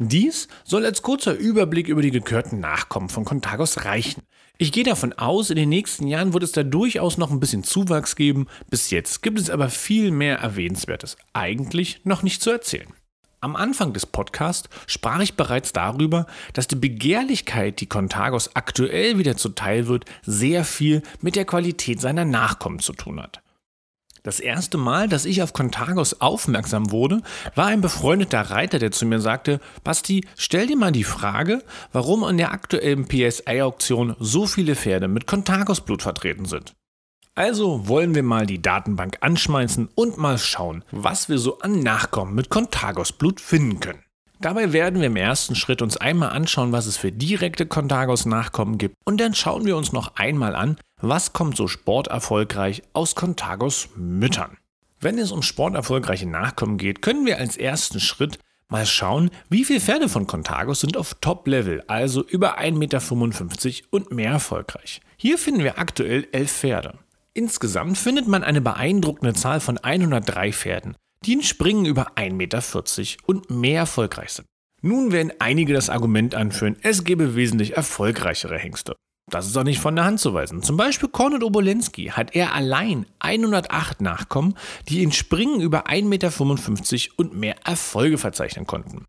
Dies 0.00 0.46
soll 0.64 0.86
als 0.86 1.02
kurzer 1.02 1.34
Überblick 1.34 1.88
über 1.88 2.02
die 2.02 2.12
gekörten 2.12 2.60
Nachkommen 2.60 3.08
von 3.08 3.24
Contagos 3.24 3.84
reichen. 3.84 4.22
Ich 4.56 4.70
gehe 4.70 4.84
davon 4.84 5.12
aus, 5.12 5.50
in 5.50 5.56
den 5.56 5.68
nächsten 5.68 6.06
Jahren 6.06 6.32
wird 6.32 6.44
es 6.44 6.52
da 6.52 6.62
durchaus 6.62 7.18
noch 7.18 7.32
ein 7.32 7.40
bisschen 7.40 7.64
Zuwachs 7.64 8.14
geben. 8.14 8.46
Bis 8.70 8.90
jetzt 8.90 9.22
gibt 9.22 9.40
es 9.40 9.50
aber 9.50 9.68
viel 9.68 10.12
mehr 10.12 10.38
Erwähnenswertes 10.38 11.16
eigentlich 11.32 12.00
noch 12.04 12.22
nicht 12.22 12.42
zu 12.42 12.50
erzählen. 12.50 12.92
Am 13.40 13.56
Anfang 13.56 13.92
des 13.92 14.06
Podcasts 14.06 14.68
sprach 14.86 15.20
ich 15.20 15.34
bereits 15.34 15.72
darüber, 15.72 16.26
dass 16.52 16.68
die 16.68 16.76
Begehrlichkeit, 16.76 17.80
die 17.80 17.86
Contagos 17.86 18.54
aktuell 18.54 19.18
wieder 19.18 19.36
zuteil 19.36 19.88
wird, 19.88 20.04
sehr 20.22 20.64
viel 20.64 21.02
mit 21.20 21.34
der 21.34 21.44
Qualität 21.44 22.00
seiner 22.00 22.24
Nachkommen 22.24 22.78
zu 22.78 22.92
tun 22.92 23.20
hat. 23.20 23.40
Das 24.28 24.40
erste 24.40 24.76
Mal, 24.76 25.08
dass 25.08 25.24
ich 25.24 25.42
auf 25.42 25.54
Contagos 25.54 26.20
aufmerksam 26.20 26.90
wurde, 26.90 27.22
war 27.54 27.68
ein 27.68 27.80
befreundeter 27.80 28.42
Reiter, 28.42 28.78
der 28.78 28.90
zu 28.90 29.06
mir 29.06 29.20
sagte, 29.20 29.58
Basti, 29.84 30.26
stell 30.36 30.66
dir 30.66 30.76
mal 30.76 30.92
die 30.92 31.04
Frage, 31.04 31.62
warum 31.94 32.24
an 32.24 32.36
der 32.36 32.52
aktuellen 32.52 33.08
PSA-Auktion 33.08 34.16
so 34.20 34.44
viele 34.44 34.76
Pferde 34.76 35.08
mit 35.08 35.26
Contagos 35.26 35.80
Blut 35.80 36.02
vertreten 36.02 36.44
sind. 36.44 36.74
Also 37.36 37.88
wollen 37.88 38.14
wir 38.14 38.22
mal 38.22 38.44
die 38.44 38.60
Datenbank 38.60 39.16
anschmeißen 39.22 39.88
und 39.94 40.18
mal 40.18 40.36
schauen, 40.36 40.84
was 40.90 41.30
wir 41.30 41.38
so 41.38 41.60
an 41.60 41.80
Nachkommen 41.80 42.34
mit 42.34 42.50
Contagos 42.50 43.12
Blut 43.12 43.40
finden 43.40 43.80
können. 43.80 44.02
Dabei 44.40 44.74
werden 44.74 45.00
wir 45.00 45.06
im 45.06 45.16
ersten 45.16 45.54
Schritt 45.54 45.80
uns 45.80 45.96
einmal 45.96 46.28
anschauen, 46.28 46.70
was 46.70 46.84
es 46.84 46.98
für 46.98 47.10
direkte 47.10 47.64
Contagos 47.64 48.26
Nachkommen 48.26 48.76
gibt 48.76 48.94
und 49.06 49.22
dann 49.22 49.32
schauen 49.32 49.64
wir 49.64 49.78
uns 49.78 49.92
noch 49.92 50.16
einmal 50.16 50.54
an, 50.54 50.76
was 51.00 51.32
kommt 51.32 51.56
so 51.56 51.68
sporterfolgreich 51.68 52.82
aus 52.92 53.14
Contagos 53.14 53.88
Müttern? 53.96 54.56
Wenn 55.00 55.18
es 55.18 55.32
um 55.32 55.42
sporterfolgreiche 55.42 56.28
Nachkommen 56.28 56.78
geht, 56.78 57.02
können 57.02 57.26
wir 57.26 57.38
als 57.38 57.56
ersten 57.56 58.00
Schritt 58.00 58.38
Mal 58.70 58.84
schauen, 58.84 59.30
wie 59.48 59.64
viele 59.64 59.80
Pferde 59.80 60.10
von 60.10 60.26
Contagos 60.26 60.80
sind 60.80 60.98
auf 60.98 61.14
Top-Level, 61.14 61.84
also 61.86 62.22
über 62.22 62.58
1,55 62.58 63.66
Meter 63.66 63.86
und 63.90 64.12
mehr 64.12 64.32
erfolgreich. 64.32 65.00
Hier 65.16 65.38
finden 65.38 65.64
wir 65.64 65.78
aktuell 65.78 66.28
11 66.32 66.52
Pferde. 66.52 66.98
Insgesamt 67.32 67.96
findet 67.96 68.28
man 68.28 68.44
eine 68.44 68.60
beeindruckende 68.60 69.32
Zahl 69.32 69.60
von 69.60 69.78
103 69.78 70.52
Pferden, 70.52 70.96
die 71.24 71.32
in 71.32 71.42
Springen 71.42 71.86
über 71.86 72.18
1,40 72.18 72.32
Meter 72.32 72.62
und 73.24 73.48
mehr 73.48 73.80
erfolgreich 73.80 74.32
sind. 74.32 74.46
Nun 74.82 75.12
werden 75.12 75.32
einige 75.38 75.72
das 75.72 75.88
Argument 75.88 76.34
anführen, 76.34 76.76
es 76.82 77.04
gäbe 77.04 77.36
wesentlich 77.36 77.74
erfolgreichere 77.74 78.58
Hengste. 78.58 78.96
Das 79.30 79.46
ist 79.46 79.56
auch 79.56 79.64
nicht 79.64 79.80
von 79.80 79.94
der 79.94 80.04
Hand 80.04 80.20
zu 80.20 80.32
weisen. 80.32 80.62
Zum 80.62 80.76
Beispiel 80.76 81.08
Kornel 81.08 81.42
Obolensky 81.42 82.06
hat 82.06 82.34
er 82.34 82.54
allein 82.54 83.06
108 83.18 84.00
Nachkommen, 84.00 84.54
die 84.88 85.02
in 85.02 85.12
Springen 85.12 85.60
über 85.60 85.86
1,55 85.86 86.02
Meter 86.04 87.14
und 87.16 87.34
mehr 87.34 87.56
Erfolge 87.66 88.18
verzeichnen 88.18 88.66
konnten. 88.66 89.04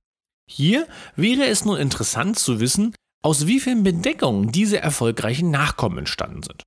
Hier 0.50 0.88
wäre 1.16 1.46
es 1.46 1.64
nun 1.64 1.78
interessant 1.78 2.38
zu 2.38 2.60
wissen, 2.60 2.96
aus 3.22 3.48
wie 3.48 3.60
vielen 3.60 3.84
Bedeckungen 3.84 4.52
diese 4.52 4.80
erfolgreichen 4.80 5.52
Nachkommen 5.52 6.00
entstanden 6.00 6.44
sind. 6.44 6.64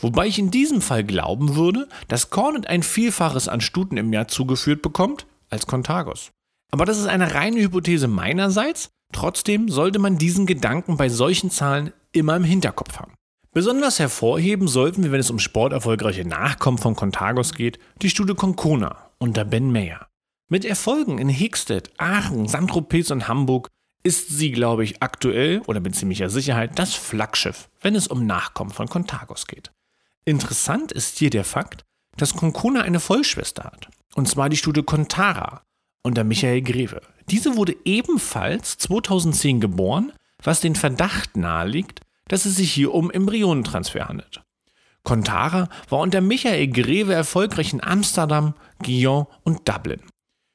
Wobei 0.00 0.28
ich 0.28 0.38
in 0.38 0.50
diesem 0.50 0.80
Fall 0.80 1.02
glauben 1.02 1.56
würde, 1.56 1.88
dass 2.06 2.30
Cornet 2.30 2.68
ein 2.68 2.82
Vielfaches 2.82 3.48
an 3.48 3.60
Stuten 3.60 3.96
im 3.96 4.12
Jahr 4.12 4.28
zugeführt 4.28 4.80
bekommt 4.80 5.26
als 5.50 5.66
Contagos. 5.66 6.30
Aber 6.70 6.84
das 6.84 6.98
ist 6.98 7.06
eine 7.06 7.34
reine 7.34 7.60
Hypothese 7.60 8.06
meinerseits. 8.06 8.90
Trotzdem 9.12 9.68
sollte 9.68 9.98
man 9.98 10.18
diesen 10.18 10.46
Gedanken 10.46 10.96
bei 10.96 11.08
solchen 11.08 11.50
Zahlen 11.50 11.92
immer 12.12 12.36
im 12.36 12.44
Hinterkopf 12.44 12.98
haben. 12.98 13.14
Besonders 13.52 13.98
hervorheben 13.98 14.68
sollten 14.68 15.02
wir, 15.02 15.12
wenn 15.12 15.20
es 15.20 15.30
um 15.30 15.38
sporterfolgreiche 15.38 16.24
Nachkommen 16.24 16.78
von 16.78 16.94
Contagos 16.94 17.54
geht, 17.54 17.78
die 18.02 18.10
Studie 18.10 18.34
Concona 18.34 19.10
unter 19.18 19.44
Ben 19.44 19.72
Mayer. 19.72 20.06
Mit 20.48 20.64
Erfolgen 20.64 21.18
in 21.18 21.28
Hickstead, 21.28 21.90
Aachen, 21.98 22.46
Saint-Tropez 22.46 23.10
und 23.10 23.28
Hamburg 23.28 23.68
ist 24.02 24.28
sie, 24.28 24.52
glaube 24.52 24.84
ich, 24.84 25.02
aktuell 25.02 25.60
oder 25.66 25.80
mit 25.80 25.94
ziemlicher 25.94 26.30
Sicherheit 26.30 26.78
das 26.78 26.94
Flaggschiff, 26.94 27.68
wenn 27.80 27.94
es 27.94 28.06
um 28.06 28.26
Nachkommen 28.26 28.70
von 28.70 28.88
Contagos 28.88 29.46
geht. 29.46 29.72
Interessant 30.24 30.92
ist 30.92 31.18
hier 31.18 31.30
der 31.30 31.44
Fakt, 31.44 31.84
dass 32.16 32.34
Concona 32.34 32.82
eine 32.82 33.00
Vollschwester 33.00 33.64
hat, 33.64 33.88
und 34.14 34.28
zwar 34.28 34.48
die 34.48 34.56
Studie 34.56 34.82
Contara 34.82 35.62
unter 36.08 36.24
Michael 36.24 36.62
Greve. 36.62 37.00
Diese 37.30 37.56
wurde 37.56 37.76
ebenfalls 37.84 38.78
2010 38.78 39.60
geboren, 39.60 40.12
was 40.42 40.60
den 40.60 40.74
Verdacht 40.74 41.36
naheliegt, 41.36 42.00
dass 42.26 42.44
es 42.44 42.56
sich 42.56 42.72
hier 42.72 42.92
um 42.92 43.10
Embryonentransfer 43.10 44.08
handelt. 44.08 44.42
Contara 45.04 45.68
war 45.88 46.00
unter 46.00 46.20
Michael 46.20 46.68
Greve 46.68 47.14
erfolgreich 47.14 47.72
in 47.72 47.82
Amsterdam, 47.82 48.54
Guyon 48.84 49.26
und 49.44 49.68
Dublin. 49.68 50.00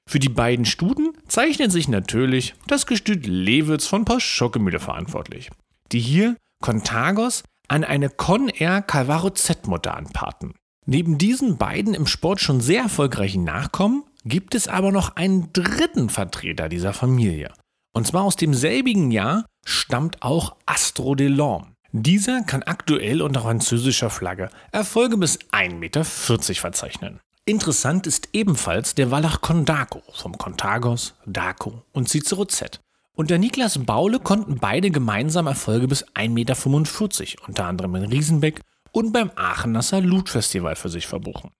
Für 0.07 0.19
die 0.19 0.29
beiden 0.29 0.65
Studen 0.65 1.13
zeichnet 1.27 1.71
sich 1.71 1.87
natürlich 1.87 2.53
das 2.67 2.85
Gestüt 2.85 3.25
Lewitz 3.25 3.87
von 3.87 4.05
Paul 4.05 4.19
Schockemühle 4.19 4.79
verantwortlich, 4.79 5.49
die 5.91 5.99
hier 5.99 6.35
Contagos 6.61 7.43
an 7.67 7.83
eine 7.83 8.09
Conair 8.09 8.81
Calvaro 8.81 9.29
Z-Mutter 9.29 9.95
anpaarten. 9.95 10.53
Neben 10.85 11.17
diesen 11.17 11.57
beiden 11.57 11.93
im 11.93 12.05
Sport 12.05 12.41
schon 12.41 12.59
sehr 12.59 12.83
erfolgreichen 12.83 13.43
Nachkommen 13.43 14.03
gibt 14.25 14.55
es 14.55 14.67
aber 14.67 14.91
noch 14.91 15.15
einen 15.15 15.51
dritten 15.53 16.09
Vertreter 16.09 16.69
dieser 16.69 16.93
Familie. 16.93 17.53
Und 17.93 18.07
zwar 18.07 18.23
aus 18.23 18.35
demselbigen 18.35 19.11
Jahr 19.11 19.45
stammt 19.65 20.21
auch 20.21 20.55
Astro 20.65 21.15
Delorme. 21.15 21.67
Dieser 21.91 22.41
kann 22.41 22.63
aktuell 22.63 23.21
unter 23.21 23.41
französischer 23.41 24.09
Flagge 24.09 24.49
Erfolge 24.71 25.17
bis 25.17 25.37
1,40 25.51 25.73
Meter 25.75 26.03
verzeichnen. 26.03 27.19
Interessant 27.45 28.07
ist 28.07 28.29
ebenfalls 28.33 28.95
der 28.95 29.11
Wallach 29.11 29.41
Condaco 29.41 30.01
vom 30.13 30.37
Contagos, 30.37 31.13
Daco 31.25 31.83
und 31.91 32.09
Cicero 32.09 32.45
Z. 32.45 32.79
Unter 33.15 33.37
Niklas 33.37 33.77
Baule 33.85 34.19
konnten 34.19 34.57
beide 34.57 34.89
gemeinsam 34.89 35.45
Erfolge 35.45 35.87
bis 35.87 36.03
1,45 36.15 36.29
Meter, 36.29 37.47
unter 37.47 37.65
anderem 37.65 37.95
in 37.95 38.05
Riesenbeck 38.05 38.61
und 38.91 39.11
beim 39.11 39.29
Aachener 39.35 39.83
Salut 39.83 40.29
Festival 40.29 40.75
für 40.75 40.89
sich 40.89 41.05
verbuchen. 41.05 41.51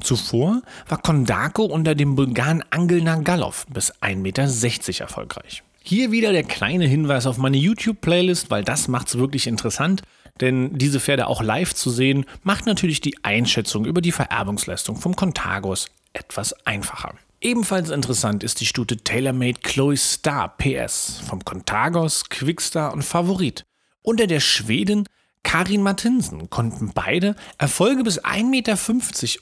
Zuvor 0.00 0.62
war 0.88 1.02
Kondako 1.02 1.64
unter 1.64 1.94
dem 1.94 2.14
Bulgaren 2.14 2.64
Angel 2.70 3.02
Nagalov 3.02 3.66
bis 3.72 3.92
1,60 3.94 4.16
Meter 4.16 5.00
erfolgreich. 5.00 5.62
Hier 5.82 6.10
wieder 6.12 6.32
der 6.32 6.44
kleine 6.44 6.86
Hinweis 6.86 7.26
auf 7.26 7.38
meine 7.38 7.56
YouTube-Playlist, 7.56 8.50
weil 8.50 8.62
das 8.62 8.88
macht 8.88 9.08
es 9.08 9.18
wirklich 9.18 9.46
interessant. 9.46 10.02
Denn 10.40 10.76
diese 10.76 11.00
Pferde 11.00 11.26
auch 11.26 11.42
live 11.42 11.74
zu 11.74 11.90
sehen, 11.90 12.26
macht 12.42 12.66
natürlich 12.66 13.00
die 13.00 13.16
Einschätzung 13.24 13.84
über 13.84 14.00
die 14.00 14.12
Vererbungsleistung 14.12 14.96
vom 14.96 15.16
Contagos 15.16 15.88
etwas 16.12 16.54
einfacher. 16.66 17.14
Ebenfalls 17.40 17.90
interessant 17.90 18.42
ist 18.42 18.60
die 18.60 18.66
Stute 18.66 18.96
TaylorMade 18.96 19.60
Chloe 19.62 19.96
Star 19.96 20.56
PS 20.58 21.20
vom 21.26 21.44
Contagos, 21.44 22.28
Quickstar 22.28 22.92
und 22.92 23.02
Favorit. 23.02 23.64
Unter 24.02 24.26
der 24.26 24.40
Schwedin 24.40 25.04
Karin 25.42 25.82
Martinsen 25.82 26.50
konnten 26.50 26.92
beide 26.94 27.34
Erfolge 27.58 28.04
bis 28.04 28.22
1,50 28.24 28.44
Meter 28.44 28.78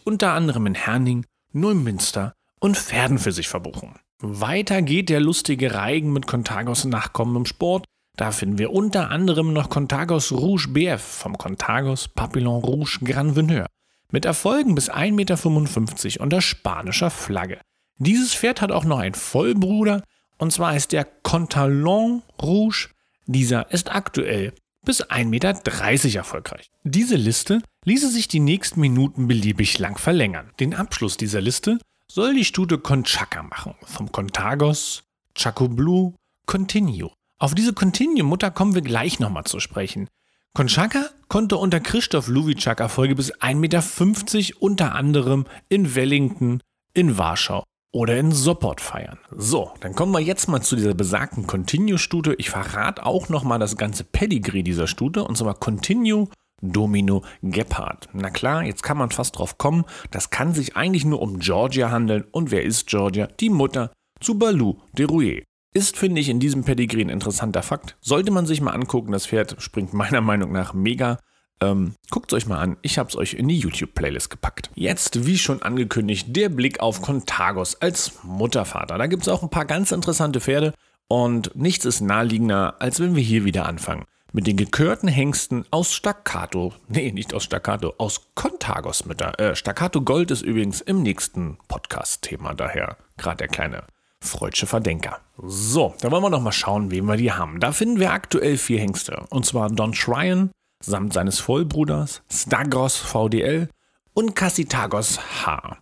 unter 0.05 0.33
anderem 0.33 0.67
in 0.67 0.75
Herning, 0.75 1.26
Neumünster 1.53 2.35
und 2.61 2.76
Pferden 2.76 3.19
für 3.19 3.33
sich 3.33 3.49
verbuchen. 3.49 3.95
Weiter 4.21 4.83
geht 4.83 5.09
der 5.09 5.21
lustige 5.21 5.75
Reigen 5.75 6.12
mit 6.12 6.26
Contagos 6.26 6.85
Nachkommen 6.85 7.37
im 7.37 7.47
Sport. 7.47 7.85
Da 8.17 8.31
finden 8.31 8.59
wir 8.59 8.73
unter 8.73 9.11
anderem 9.11 9.53
noch 9.53 9.69
Contagos 9.69 10.33
Rouge 10.33 10.69
BF 10.69 11.03
vom 11.03 11.37
Contagos 11.37 12.09
Papillon 12.09 12.62
Rouge 12.62 13.00
Grand 13.05 13.37
Veneur 13.37 13.67
mit 14.11 14.25
Erfolgen 14.25 14.75
bis 14.75 14.91
1,55 14.91 15.12
Meter 15.12 16.23
unter 16.23 16.41
spanischer 16.41 17.11
Flagge. 17.11 17.61
Dieses 17.99 18.35
Pferd 18.35 18.62
hat 18.62 18.73
auch 18.73 18.85
noch 18.85 18.99
einen 18.99 19.15
Vollbruder 19.15 20.03
und 20.38 20.53
zwar 20.53 20.76
ist 20.76 20.93
der 20.93 21.05
Contalon 21.05 22.23
Rouge. 22.41 22.88
Dieser 23.26 23.71
ist 23.73 23.95
aktuell 23.95 24.55
bis 24.87 25.05
1,30 25.05 25.25
Meter 25.26 26.16
erfolgreich. 26.16 26.71
Diese 26.85 27.16
Liste 27.16 27.61
ließe 27.85 28.09
sich 28.09 28.28
die 28.28 28.40
nächsten 28.40 28.81
Minuten 28.81 29.28
beliebig 29.28 29.78
lang 29.78 29.99
verlängern. 29.99 30.50
Den 30.59 30.73
Abschluss 30.73 31.19
dieser 31.19 31.43
Liste 31.43 31.78
soll 32.11 32.35
die 32.35 32.47
Stute 32.47 32.78
Conchaca 32.78 33.43
machen, 33.43 33.75
vom 33.83 34.11
Contagos, 34.11 35.02
Chaco 35.35 35.69
Blue, 35.69 36.14
Continue. 36.47 37.11
Auf 37.38 37.55
diese 37.55 37.75
Continue-Mutter 37.75 38.50
kommen 38.50 38.75
wir 38.75 38.83
gleich 38.83 39.21
nochmal 39.21 39.45
zu 39.45 39.61
sprechen. 39.61 40.09
Conchaca 40.55 41.11
konnte 41.28 41.59
unter 41.59 41.81
Christoph 41.81 42.28
Luwitschak 42.28 42.81
Erfolge 42.81 43.14
bis 43.14 43.35
1,50 43.35 43.57
Meter 43.57 44.62
unter 44.62 44.95
anderem 44.95 45.45
in 45.69 45.95
Wellington, 45.95 46.62
in 46.95 47.19
Warschau 47.19 47.65
oder 47.93 48.16
in 48.16 48.33
Sopot 48.33 48.81
feiern. 48.81 49.19
So, 49.31 49.73
dann 49.81 49.95
kommen 49.95 50.12
wir 50.12 50.21
jetzt 50.21 50.49
mal 50.49 50.61
zu 50.61 50.76
dieser 50.76 50.95
besagten 50.95 51.47
Continue-Stute. 51.47 52.35
Ich 52.38 52.50
verrate 52.50 53.07
auch 53.07 53.28
nochmal 53.28 53.59
das 53.59 53.76
ganze 53.76 54.05
Pedigree 54.05 54.62
dieser 54.62 54.87
Stute 54.87 55.25
und 55.25 55.37
zwar 55.37 55.55
Continue 55.55 56.28
Domino 56.62 57.23
Gephardt. 57.43 58.09
Na 58.12 58.31
klar, 58.31 58.64
jetzt 58.64 58.83
kann 58.83 58.97
man 58.97 59.11
fast 59.11 59.38
drauf 59.38 59.59
kommen, 59.59 59.85
das 60.11 60.31
kann 60.31 60.55
sich 60.55 60.76
eigentlich 60.76 61.05
nur 61.05 61.21
um 61.21 61.38
Georgia 61.38 61.90
handeln. 61.90 62.25
Und 62.33 62.50
wer 62.50 62.62
ist 62.62 62.87
Georgia? 62.87 63.26
Die 63.40 63.50
Mutter 63.50 63.93
zu 64.21 64.38
Balou 64.38 64.78
de 64.97 65.07
Rouet. 65.07 65.45
Ist, 65.75 65.99
finde 65.99 66.23
ich, 66.23 66.31
in 66.31 66.40
diesem 66.40 66.64
Pedigree 66.64 67.02
ein 67.02 67.11
interessanter 67.11 67.62
Fakt. 67.62 67.99
Sollte 68.00 68.31
man 68.31 68.47
sich 68.47 68.62
mal 68.62 68.71
angucken, 68.71 69.12
das 69.12 69.26
Pferd 69.26 69.57
springt 69.59 69.93
meiner 69.93 70.23
Meinung 70.23 70.50
nach 70.50 70.73
mega. 70.73 71.19
Ähm, 71.61 71.95
Guckt 72.11 72.33
es 72.33 72.37
euch 72.37 72.47
mal 72.47 72.59
an, 72.59 72.77
ich 72.83 72.99
habe 72.99 73.09
es 73.09 73.17
euch 73.17 73.35
in 73.35 73.49
die 73.49 73.59
YouTube-Playlist 73.59 74.31
gepackt. 74.31 74.71
Jetzt, 74.75 75.27
wie 75.27 75.39
schon 75.39 75.63
angekündigt, 75.63 76.37
der 76.37 76.49
Blick 76.49 76.81
auf 76.81 77.03
Contagos 77.03 77.81
als 77.81 78.13
Muttervater. 78.23 78.99
Da 78.99 79.07
gibt 79.07 79.23
es 79.23 79.29
auch 79.29 79.43
ein 79.43 79.51
paar 79.51 79.65
ganz 79.65 79.93
interessante 79.93 80.41
Pferde 80.41 80.75
und 81.09 81.55
nichts 81.57 81.85
ist 81.85 82.01
naheliegender, 82.01 82.77
als 82.81 83.01
wenn 83.01 83.17
wir 83.17 83.23
hier 83.23 83.45
wieder 83.45 83.67
anfangen 83.67 84.05
mit 84.37 84.47
den 84.47 84.59
gekörten 84.59 85.09
Hengsten 85.09 85.65
aus 85.71 85.95
Staccato, 85.95 86.75
nee, 86.89 87.11
nicht 87.11 87.33
aus 87.33 87.45
Staccato, 87.45 87.95
aus 87.97 88.29
Contagos 88.35 89.07
Mütter. 89.07 89.39
Äh, 89.41 89.57
Staccato 89.57 90.03
Gold 90.03 90.31
ist 90.31 90.43
übrigens 90.43 90.83
im 90.83 91.03
nächsten 91.03 91.57
Podcast-Thema, 91.69 92.53
daher 92.53 92.99
gerade 93.17 93.39
der 93.39 93.49
kleine 93.49 93.85
freudsche 94.21 94.67
Verdenker. 94.67 95.21
So, 95.39 95.95
da 96.03 96.11
wollen 96.11 96.23
wir 96.23 96.29
noch 96.29 96.43
mal 96.43 96.53
schauen, 96.53 96.91
wen 96.91 97.07
wir 97.07 97.17
die 97.17 97.33
haben. 97.33 97.61
Da 97.61 97.73
finden 97.73 97.99
wir 97.99 98.13
aktuell 98.13 98.59
vier 98.59 98.79
Hengste, 98.79 99.25
und 99.31 99.47
zwar 99.47 99.71
Don 99.71 99.93
Tryon 99.93 100.51
samt 100.80 101.12
seines 101.12 101.38
Vollbruders, 101.38 102.23
Stagros 102.30 102.97
VDL 102.97 103.68
und 104.14 104.35
Cassitagos 104.35 105.18
H. 105.45 105.78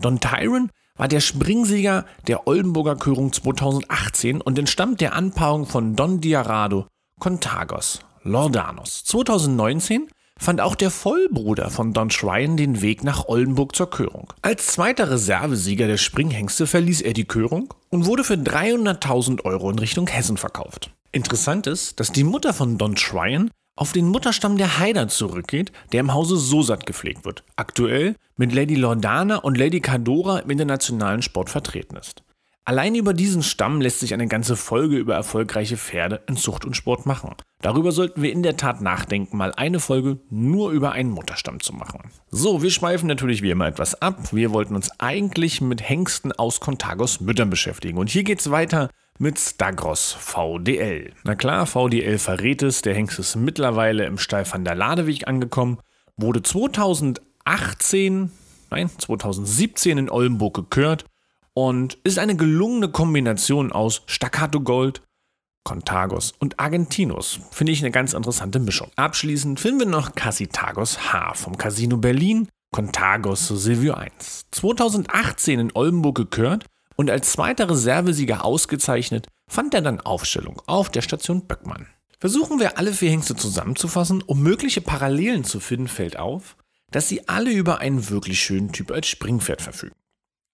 Don 0.00 0.20
Tyron 0.20 0.70
war 0.96 1.08
der 1.08 1.20
Springsieger 1.20 2.04
der 2.26 2.46
Oldenburger 2.46 2.96
Körung 2.96 3.32
2018 3.32 4.40
und 4.40 4.58
entstammt 4.58 5.00
der 5.00 5.14
Anpaarung 5.14 5.66
von 5.66 5.96
Don 5.96 6.20
Diarado 6.20 6.86
Contagos, 7.18 8.00
Lordanos. 8.22 9.04
2019 9.04 10.08
fand 10.38 10.60
auch 10.60 10.74
der 10.74 10.90
Vollbruder 10.90 11.70
von 11.70 11.92
Don 11.92 12.10
Schreien 12.10 12.56
den 12.56 12.80
Weg 12.80 13.04
nach 13.04 13.28
Oldenburg 13.28 13.76
zur 13.76 13.90
Körung. 13.90 14.32
Als 14.42 14.68
zweiter 14.68 15.10
Reservesieger 15.10 15.86
der 15.86 15.98
Springhengste 15.98 16.66
verließ 16.66 17.02
er 17.02 17.12
die 17.12 17.26
Körung 17.26 17.72
und 17.90 18.06
wurde 18.06 18.24
für 18.24 18.34
300.000 18.34 19.44
Euro 19.44 19.70
in 19.70 19.78
Richtung 19.78 20.06
Hessen 20.06 20.38
verkauft. 20.38 20.90
Interessant 21.12 21.66
ist, 21.66 22.00
dass 22.00 22.12
die 22.12 22.24
Mutter 22.24 22.54
von 22.54 22.78
Don 22.78 22.96
Schreien 22.96 23.50
auf 23.76 23.92
den 23.92 24.08
Mutterstamm 24.08 24.56
der 24.56 24.78
Haider 24.78 25.08
zurückgeht, 25.08 25.72
der 25.92 26.00
im 26.00 26.12
Hause 26.12 26.36
Sosat 26.36 26.86
gepflegt 26.86 27.24
wird, 27.24 27.44
aktuell 27.56 28.16
mit 28.36 28.52
Lady 28.52 28.74
Lordana 28.74 29.36
und 29.36 29.56
Lady 29.56 29.80
Cadora 29.80 30.40
im 30.40 30.50
internationalen 30.50 31.22
Sport 31.22 31.50
vertreten 31.50 31.96
ist. 31.96 32.22
Allein 32.64 32.94
über 32.94 33.14
diesen 33.14 33.42
Stamm 33.42 33.80
lässt 33.80 34.00
sich 34.00 34.14
eine 34.14 34.28
ganze 34.28 34.54
Folge 34.54 34.96
über 34.96 35.14
erfolgreiche 35.14 35.76
Pferde 35.76 36.22
in 36.28 36.36
Zucht 36.36 36.64
und 36.64 36.76
Sport 36.76 37.06
machen. 37.06 37.34
Darüber 37.62 37.90
sollten 37.90 38.22
wir 38.22 38.32
in 38.32 38.42
der 38.42 38.56
Tat 38.56 38.80
nachdenken, 38.80 39.36
mal 39.36 39.52
eine 39.56 39.80
Folge 39.80 40.20
nur 40.28 40.70
über 40.70 40.92
einen 40.92 41.10
Mutterstamm 41.10 41.60
zu 41.60 41.72
machen. 41.72 42.12
So, 42.30 42.62
wir 42.62 42.70
schweifen 42.70 43.06
natürlich 43.08 43.42
wie 43.42 43.50
immer 43.50 43.66
etwas 43.66 44.00
ab. 44.00 44.32
Wir 44.32 44.52
wollten 44.52 44.76
uns 44.76 44.90
eigentlich 45.00 45.60
mit 45.60 45.88
Hengsten 45.88 46.32
aus 46.32 46.60
Contagos 46.60 47.20
Müttern 47.20 47.50
beschäftigen. 47.50 47.98
Und 47.98 48.10
hier 48.10 48.24
geht's 48.24 48.50
weiter 48.50 48.90
mit 49.20 49.38
Stagros 49.38 50.12
VDL. 50.18 51.12
Na 51.24 51.34
klar, 51.34 51.66
VDL 51.66 52.18
verrät 52.18 52.62
es, 52.62 52.80
der 52.80 52.94
Hengst 52.94 53.18
ist 53.18 53.36
mittlerweile 53.36 54.06
im 54.06 54.16
Stall 54.16 54.50
van 54.50 54.64
der 54.64 54.74
Ladeweg 54.74 55.28
angekommen, 55.28 55.78
wurde 56.16 56.42
2018, 56.42 58.32
nein, 58.70 58.90
2017 58.96 59.98
in 59.98 60.10
Oldenburg 60.10 60.54
gekürt 60.54 61.04
und 61.52 61.98
ist 62.02 62.18
eine 62.18 62.34
gelungene 62.34 62.88
Kombination 62.88 63.72
aus 63.72 64.02
Staccato 64.06 64.62
Gold, 64.62 65.02
Contagos 65.64 66.32
und 66.38 66.58
Argentinos. 66.58 67.40
Finde 67.50 67.72
ich 67.72 67.82
eine 67.82 67.90
ganz 67.90 68.14
interessante 68.14 68.58
Mischung. 68.58 68.88
Abschließend 68.96 69.60
finden 69.60 69.80
wir 69.80 69.86
noch 69.86 70.14
Casitagos 70.14 71.12
H 71.12 71.34
vom 71.34 71.58
Casino 71.58 71.98
Berlin, 71.98 72.48
Contagos 72.72 73.48
Silvio 73.48 73.92
1. 73.92 74.46
2018 74.50 75.60
in 75.60 75.72
Oldenburg 75.74 76.16
gekürt 76.16 76.64
und 77.00 77.08
als 77.08 77.32
zweiter 77.32 77.70
Reservesieger 77.70 78.44
ausgezeichnet, 78.44 79.26
fand 79.48 79.72
er 79.72 79.80
dann 79.80 80.02
Aufstellung 80.02 80.60
auf 80.66 80.90
der 80.90 81.00
Station 81.00 81.46
Böckmann. 81.46 81.86
Versuchen 82.18 82.60
wir 82.60 82.76
alle 82.76 82.92
vier 82.92 83.08
Hengste 83.08 83.34
zusammenzufassen, 83.34 84.20
um 84.20 84.42
mögliche 84.42 84.82
Parallelen 84.82 85.42
zu 85.42 85.60
finden, 85.60 85.88
fällt 85.88 86.18
auf, 86.18 86.58
dass 86.90 87.08
sie 87.08 87.26
alle 87.26 87.52
über 87.52 87.78
einen 87.78 88.10
wirklich 88.10 88.42
schönen 88.42 88.72
Typ 88.72 88.90
als 88.90 89.08
Springpferd 89.08 89.62
verfügen. 89.62 89.94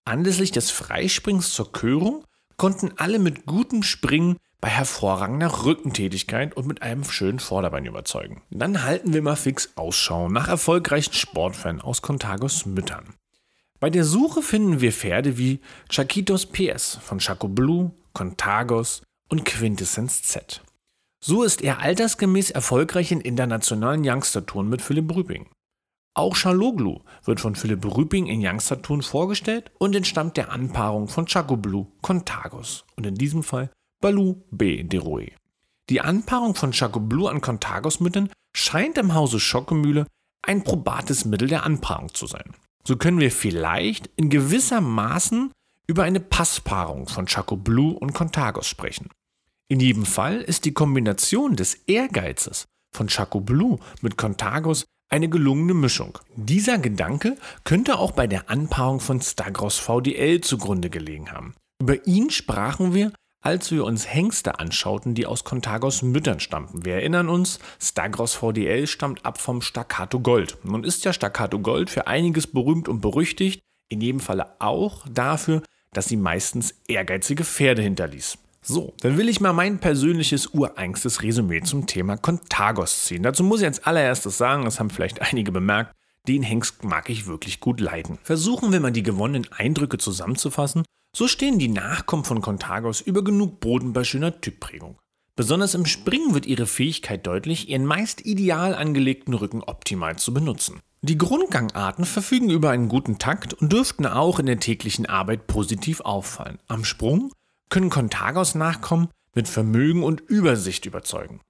Anlässlich 0.05 0.53
des 0.53 0.71
Freisprings 0.71 1.53
zur 1.53 1.73
Körung 1.73 2.25
konnten 2.57 2.93
alle 2.97 3.19
mit 3.19 3.47
gutem 3.47 3.83
Springen 3.83 4.37
bei 4.61 4.69
hervorragender 4.69 5.65
Rückentätigkeit 5.65 6.57
und 6.57 6.69
mit 6.69 6.81
einem 6.81 7.03
schönen 7.03 7.41
Vorderbein 7.41 7.87
überzeugen. 7.87 8.43
Dann 8.51 8.85
halten 8.85 9.13
wir 9.13 9.23
mal 9.23 9.35
fix 9.35 9.73
Ausschau 9.75 10.29
nach 10.29 10.47
erfolgreichen 10.47 11.13
Sportfans 11.13 11.83
aus 11.83 12.03
Contagos 12.03 12.67
Müttern. 12.67 13.15
Bei 13.87 13.91
der 13.91 14.03
Suche 14.03 14.43
finden 14.43 14.81
wir 14.81 14.91
Pferde 14.91 15.39
wie 15.39 15.61
Chaquitos 15.89 16.47
PS 16.47 16.99
von 17.01 17.19
Chaco 17.19 17.47
Blue, 17.47 17.93
Contagos 18.15 19.03
und 19.29 19.45
Quintessence 19.45 20.25
Z. 20.25 20.61
So 21.25 21.45
ist 21.45 21.63
er 21.63 21.79
altersgemäß 21.79 22.51
erfolgreich 22.51 23.13
in 23.13 23.21
internationalen 23.21 24.03
Youngster-Touren 24.05 24.69
mit 24.69 24.83
Philipp 24.83 25.15
Rübing. 25.15 25.47
Auch 26.15 26.35
Schaloglu 26.35 26.99
wird 27.27 27.39
von 27.39 27.55
Philipp 27.55 27.85
Rüping 27.85 28.27
in 28.27 28.45
Youngster-Tun 28.45 29.03
vorgestellt 29.03 29.71
und 29.79 29.95
entstammt 29.95 30.37
der 30.37 30.51
Anpaarung 30.51 31.07
von 31.07 31.27
Chacoblu 31.27 31.87
Contagos 32.03 32.85
und 32.97 33.07
in 33.07 33.15
diesem 33.15 33.45
Fall 33.45 33.71
Balou 34.03 34.43
B. 34.51 34.83
de 34.83 34.99
Roe. 34.99 35.31
Die 35.91 36.01
Anpaarung 36.01 36.57
von 36.57 36.73
Chacoblu 36.73 37.29
an 37.29 37.41
Contagos-Müttern 37.41 38.31
scheint 38.53 38.99
im 38.99 39.15
Hause 39.15 39.39
Schockemühle 39.39 40.09
ein 40.47 40.65
probates 40.65 41.25
Mittel 41.25 41.49
der 41.49 41.65
Anpaarung 41.65 42.15
zu 42.15 42.27
sein. 42.27 42.55
So 42.85 42.97
können 42.97 43.19
wir 43.19 43.33
vielleicht 43.33 44.11
in 44.17 44.31
gewisser 44.31 44.81
Maßen 44.81 45.51
über 45.87 46.05
eine 46.05 46.21
Passpaarung 46.21 47.09
von 47.09 47.27
Chacoblu 47.27 47.91
und 47.91 48.13
Contagos 48.13 48.67
sprechen. 48.67 49.09
In 49.69 49.81
jedem 49.81 50.07
Fall 50.07 50.41
ist 50.41 50.65
die 50.65 50.73
Kombination 50.73 51.57
des 51.57 51.75
Ehrgeizes 51.87 52.67
von 52.93 53.09
Chacoblu 53.09 53.79
mit 54.01 54.17
Contagos 54.17 54.85
eine 55.09 55.29
gelungene 55.29 55.75
Mischung. 55.75 56.19
Dieser 56.35 56.79
Gedanke 56.79 57.37
könnte 57.65 57.99
auch 57.99 58.13
bei 58.13 58.27
der 58.27 58.51
Anpaarung 58.51 59.01
von 59.01 59.21
Stagros 59.21 59.79
VDL 59.79 60.41
zugrunde 60.41 60.91
gelegen 60.91 61.31
haben. 61.33 61.55
Über 61.81 62.07
ihn 62.07 62.31
sprachen 62.31 62.95
wir, 62.95 63.13
als 63.47 63.71
wir 63.71 63.85
uns 63.85 64.13
Hengste 64.13 64.59
anschauten, 64.59 65.15
die 65.15 65.25
aus 65.25 65.45
Contagos 65.45 66.03
Müttern 66.03 66.41
stammten. 66.41 66.85
Wir 66.85 66.95
erinnern 66.95 67.29
uns, 67.29 67.61
Stagros 67.81 68.35
VDL 68.35 68.89
stammt 68.89 69.25
ab 69.25 69.41
vom 69.41 69.63
Staccato 69.63 70.19
Gold. 70.19 70.59
Nun 70.65 70.83
ist 70.83 71.05
ja 71.05 71.13
Staccato 71.13 71.61
Gold 71.61 71.89
für 71.89 72.09
einiges 72.09 72.49
berühmt 72.49 72.89
und 72.89 73.01
berüchtigt, 73.01 73.63
in 73.89 74.01
jedem 74.01 74.19
Falle 74.19 74.57
auch 74.59 75.07
dafür, 75.09 75.63
dass 75.93 76.07
sie 76.07 76.17
meistens 76.17 76.75
ehrgeizige 76.89 77.45
Pferde 77.45 77.83
hinterließ. 77.83 78.37
So, 78.63 78.95
dann 79.01 79.17
will 79.17 79.29
ich 79.29 79.41
mal 79.41 79.53
mein 79.53 79.79
persönliches 79.79 80.53
ureingstes 80.53 81.23
Resümee 81.23 81.61
zum 81.61 81.87
Thema 81.87 82.17
Contagos 82.17 83.05
ziehen. 83.05 83.23
Dazu 83.23 83.45
muss 83.45 83.61
ich 83.61 83.67
als 83.67 83.85
allererstes 83.85 84.39
sagen, 84.39 84.65
das 84.65 84.81
haben 84.81 84.91
vielleicht 84.91 85.23
einige 85.23 85.53
bemerkt, 85.53 85.95
den 86.29 86.43
Hengst 86.43 86.85
mag 86.85 87.09
ich 87.11 87.27
wirklich 87.27 87.61
gut 87.61 87.81
leiden. 87.81 88.19
Versuchen 88.23 88.73
wir 88.73 88.81
mal 88.81 88.93
die 88.93 89.03
gewonnenen 89.03 89.51
Eindrücke 89.53 89.99
zusammenzufassen, 89.99 90.85
so 91.15 91.29
stehen 91.29 91.59
die 91.59 91.69
Nachkommen 91.69 92.25
von 92.25 92.43
Contagos 92.43 93.01
über 93.01 93.25
genug 93.25 93.61
Boden 93.61 93.93
bei 93.93 94.05
schöner 94.05 94.41
Typprägung. 94.41 94.99
Besonders 95.35 95.75
im 95.75 95.87
Springen 95.87 96.35
wird 96.35 96.47
ihre 96.47 96.67
Fähigkeit 96.67 97.27
deutlich, 97.27 97.69
ihren 97.69 97.85
meist 97.85 98.25
ideal 98.25 98.75
angelegten 98.75 99.35
Rücken 99.35 99.63
optimal 99.63 100.17
zu 100.17 100.33
benutzen. 100.33 100.81
Die 101.03 101.19
Grundgangarten 101.19 102.05
verfügen 102.05 102.51
über 102.51 102.71
einen 102.71 102.89
guten 102.89 103.19
Takt 103.19 103.53
und 103.55 103.73
dürften 103.73 104.07
auch 104.07 104.39
in 104.39 104.47
der 104.47 104.61
täglichen 104.61 105.07
Arbeit 105.07 105.47
positiv 105.47 106.01
auffallen. 106.01 106.59
Am 106.69 106.85
Sprung 106.85 107.33
können 107.69 107.91
Contagos 107.91 108.55
Nachkommen 108.55 109.09
mit 109.35 109.47
Vermögen 109.47 110.03
und 110.03 110.21
Übersicht 110.23 110.87
überzeugen. 110.87 111.41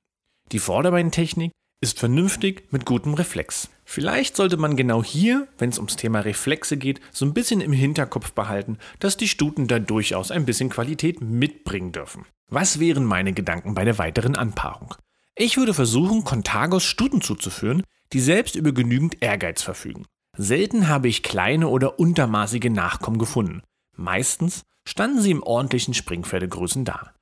Die 0.53 0.59
Vorderbeintechnik 0.59 1.53
ist 1.81 1.99
vernünftig 1.99 2.69
mit 2.73 2.87
gutem 2.87 3.15
Reflex. 3.15 3.69
Vielleicht 3.85 4.35
sollte 4.35 4.57
man 4.57 4.77
genau 4.77 5.05
hier, 5.05 5.47
wenn 5.59 5.71
es 5.71 5.79
ums 5.79 5.97
Thema 5.97 6.21
Reflexe 6.21 6.77
geht, 6.77 7.01
so 7.13 7.25
ein 7.25 7.35
bisschen 7.35 7.61
im 7.61 7.73
Hinterkopf 7.73 8.33
behalten, 8.33 8.79
dass 8.99 9.17
die 9.17 9.29
Stuten 9.29 9.69
da 9.69 9.79
durchaus 9.79 10.31
ein 10.31 10.47
bisschen 10.47 10.71
Qualität 10.71 11.21
mitbringen 11.21 11.93
dürfen. 11.93 12.25
Was 12.49 12.81
wären 12.81 13.05
meine 13.05 13.33
Gedanken 13.33 13.75
bei 13.75 13.85
der 13.85 13.99
weiteren 13.99 14.37
Anpaarung? 14.37 14.95
Ich 15.37 15.57
würde 15.57 15.75
versuchen, 15.75 16.25
Contagos 16.25 16.85
Stuten 16.85 17.21
zuzuführen, 17.21 17.83
die 18.13 18.21
selbst 18.21 18.57
über 18.57 18.73
genügend 18.73 19.23
Ehrgeiz 19.23 19.63
verfügen. 19.63 20.07
Selten 20.37 20.89
habe 20.89 21.09
ich 21.09 21.23
kleine 21.23 21.69
oder 21.69 21.99
untermaßige 21.99 22.71
Nachkommen 22.71 23.19
gefunden. 23.19 23.63
Meistens 23.93 24.63
standen 24.85 25.21
sie 25.21 25.31
im 25.31 25.43
ordentlichen 25.43 25.95
Springpferdegrößen 25.95 26.85
da. 26.85 27.13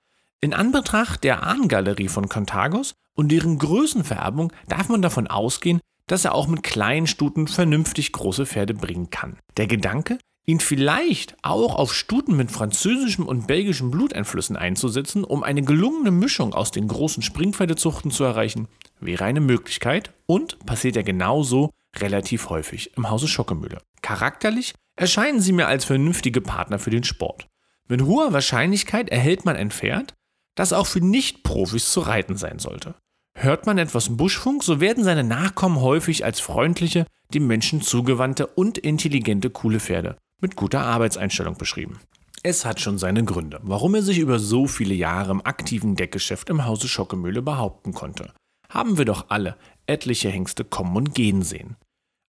In 0.41 0.55
Anbetracht 0.55 1.25
der 1.25 1.43
Ahnengalerie 1.43 2.09
von 2.09 2.29
Contagos 2.29 2.95
und 3.15 3.31
deren 3.31 3.59
Größenvererbung 3.59 4.53
darf 4.69 4.89
man 4.89 5.03
davon 5.03 5.27
ausgehen, 5.27 5.81
dass 6.07 6.25
er 6.25 6.35
auch 6.35 6.47
mit 6.47 6.63
kleinen 6.63 7.07
Stuten 7.07 7.49
vernünftig 7.49 8.13
große 8.13 8.47
Pferde 8.47 8.75
bringen 8.75 9.11
kann. 9.11 9.39
Der 9.57 9.67
Gedanke, 9.67 10.19
ihn 10.47 10.61
vielleicht 10.61 11.37
auch 11.43 11.77
auf 11.77 11.95
Stuten 11.95 12.37
mit 12.37 12.51
französischem 12.51 13.27
und 13.27 13.47
belgischem 13.47 13.91
Bluteinflüssen 13.91 14.57
einzusetzen, 14.57 15.25
um 15.25 15.43
eine 15.43 15.63
gelungene 15.63 16.11
Mischung 16.11 16.53
aus 16.53 16.71
den 16.71 16.89
großen 16.89 17.23
Springpferdezuchten 17.23 18.11
zu 18.11 18.25
erreichen, 18.25 18.69
wäre 19.01 19.25
eine 19.25 19.41
Möglichkeit 19.41 20.13
und 20.27 20.59
passiert 20.67 20.97
ja 20.97 21.03
genauso 21.03 21.71
relativ 21.97 22.51
häufig 22.51 22.95
im 22.97 23.09
Hause 23.09 23.29
Schockemühle. 23.29 23.79
Charakterlich 24.03 24.75
erscheinen 24.97 25.41
sie 25.41 25.53
mir 25.53 25.67
als 25.67 25.85
vernünftige 25.85 26.41
Partner 26.41 26.79
für 26.79 26.91
den 26.91 27.05
Sport. 27.05 27.47
Mit 27.89 28.03
hoher 28.03 28.33
Wahrscheinlichkeit 28.33 29.09
erhält 29.11 29.45
man 29.45 29.57
ein 29.57 29.71
Pferd, 29.71 30.15
das 30.55 30.73
auch 30.73 30.87
für 30.87 31.01
Nicht-Profis 31.01 31.91
zu 31.91 32.01
reiten 32.01 32.37
sein 32.37 32.59
sollte. 32.59 32.95
Hört 33.37 33.67
man 33.67 33.79
etwas 33.79 34.17
Buschfunk, 34.17 34.63
so 34.63 34.81
werden 34.81 35.05
seine 35.05 35.25
Nachkommen 35.25 35.81
häufig 35.81 36.25
als 36.25 36.41
freundliche, 36.41 37.07
dem 37.33 37.47
Menschen 37.47 37.83
zugewandte 37.83 38.47
und 38.47 38.79
intelligente 38.79 39.51
coole 39.51 39.81
Pferde 39.81 40.17
mit 40.41 40.57
guter 40.57 40.83
Arbeitseinstellung 40.83 41.57
beschrieben. 41.57 42.01
Es 42.43 42.65
hat 42.65 42.81
schon 42.81 42.99
seine 42.99 43.25
Gründe, 43.25 43.59
warum 43.63 43.95
er 43.95 44.03
sich 44.03 44.19
über 44.19 44.39
so 44.39 44.67
viele 44.67 44.95
Jahre 44.95 45.31
im 45.31 45.45
aktiven 45.45 45.97
Deckgeschäft 45.97 46.51
im 46.51 46.67
Hause 46.67 46.89
Schockemühle 46.89 47.43
behaupten 47.43 47.93
konnte. 47.93 48.33
Haben 48.69 48.99
wir 48.99 49.05
doch 49.05 49.27
alle 49.31 49.57
etliche 49.87 50.29
Hengste 50.29 50.65
kommen 50.65 50.97
und 50.97 51.15
gehen 51.15 51.43
sehen. 51.43 51.77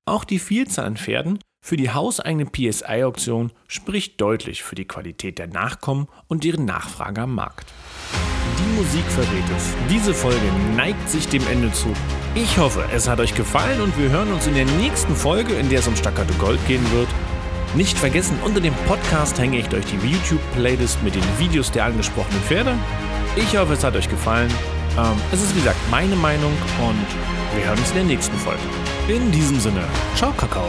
Auch 0.06 0.24
die 0.24 0.40
Vielzahl 0.40 0.86
an 0.86 0.98
Pferden 0.98 1.40
für 1.62 1.78
die 1.78 1.90
hauseigene 1.90 2.46
PSI-Auktion 2.46 3.52
spricht 3.68 4.22
deutlich 4.22 4.64
für 4.64 4.76
die 4.76 4.86
Qualität 4.86 5.40
der 5.40 5.48
Nachkommen 5.48 6.08
und 6.28 6.44
deren 6.44 6.66
Nachfrage 6.66 7.22
am 7.22 7.34
Markt. 7.34 7.74
Die 8.58 8.76
Musik 8.76 9.06
verrät 9.10 9.44
es. 9.58 9.74
Diese 9.90 10.14
Folge 10.14 10.46
neigt 10.76 11.10
sich 11.10 11.28
dem 11.28 11.46
Ende 11.48 11.72
zu. 11.72 11.94
Ich 12.36 12.58
hoffe, 12.58 12.86
es 12.94 13.08
hat 13.08 13.20
euch 13.20 13.36
gefallen 13.36 13.82
und 13.82 13.98
wir 13.98 14.10
hören 14.10 14.32
uns 14.32 14.48
in 14.48 14.56
der 14.56 14.66
nächsten 14.66 15.16
Folge, 15.16 15.54
in 15.54 15.70
der 15.70 15.80
es 15.80 15.88
um 15.88 15.96
Staccato 15.96 16.34
Gold 16.36 16.60
gehen 16.68 16.84
wird. 16.92 17.08
Nicht 17.76 17.98
vergessen, 17.98 18.38
unter 18.44 18.62
dem 18.62 18.74
Podcast 18.88 19.38
hänge 19.40 19.60
ich 19.60 19.74
euch 19.74 19.86
die 19.86 20.08
YouTube-Playlist 20.08 21.04
mit 21.04 21.16
den 21.16 21.24
Videos 21.38 21.72
der 21.72 21.86
angesprochenen 21.86 22.42
Pferde. 22.42 22.76
Ich 23.36 23.58
hoffe, 23.58 23.74
es 23.74 23.84
hat 23.84 23.96
euch 23.96 24.10
gefallen. 24.10 24.52
Ähm, 24.98 25.18
es 25.32 25.42
ist 25.42 25.54
wie 25.56 25.60
gesagt 25.60 25.80
meine 25.92 26.16
Meinung 26.16 26.54
und 26.82 27.56
wir 27.58 27.68
hören 27.68 27.78
uns 27.78 27.90
in 27.90 27.96
der 27.96 28.06
nächsten 28.06 28.38
Folge. 28.38 28.62
In 29.10 29.32
diesem 29.32 29.60
Sinne, 29.60 29.84
ciao 30.16 30.32
Kakao. 30.32 30.68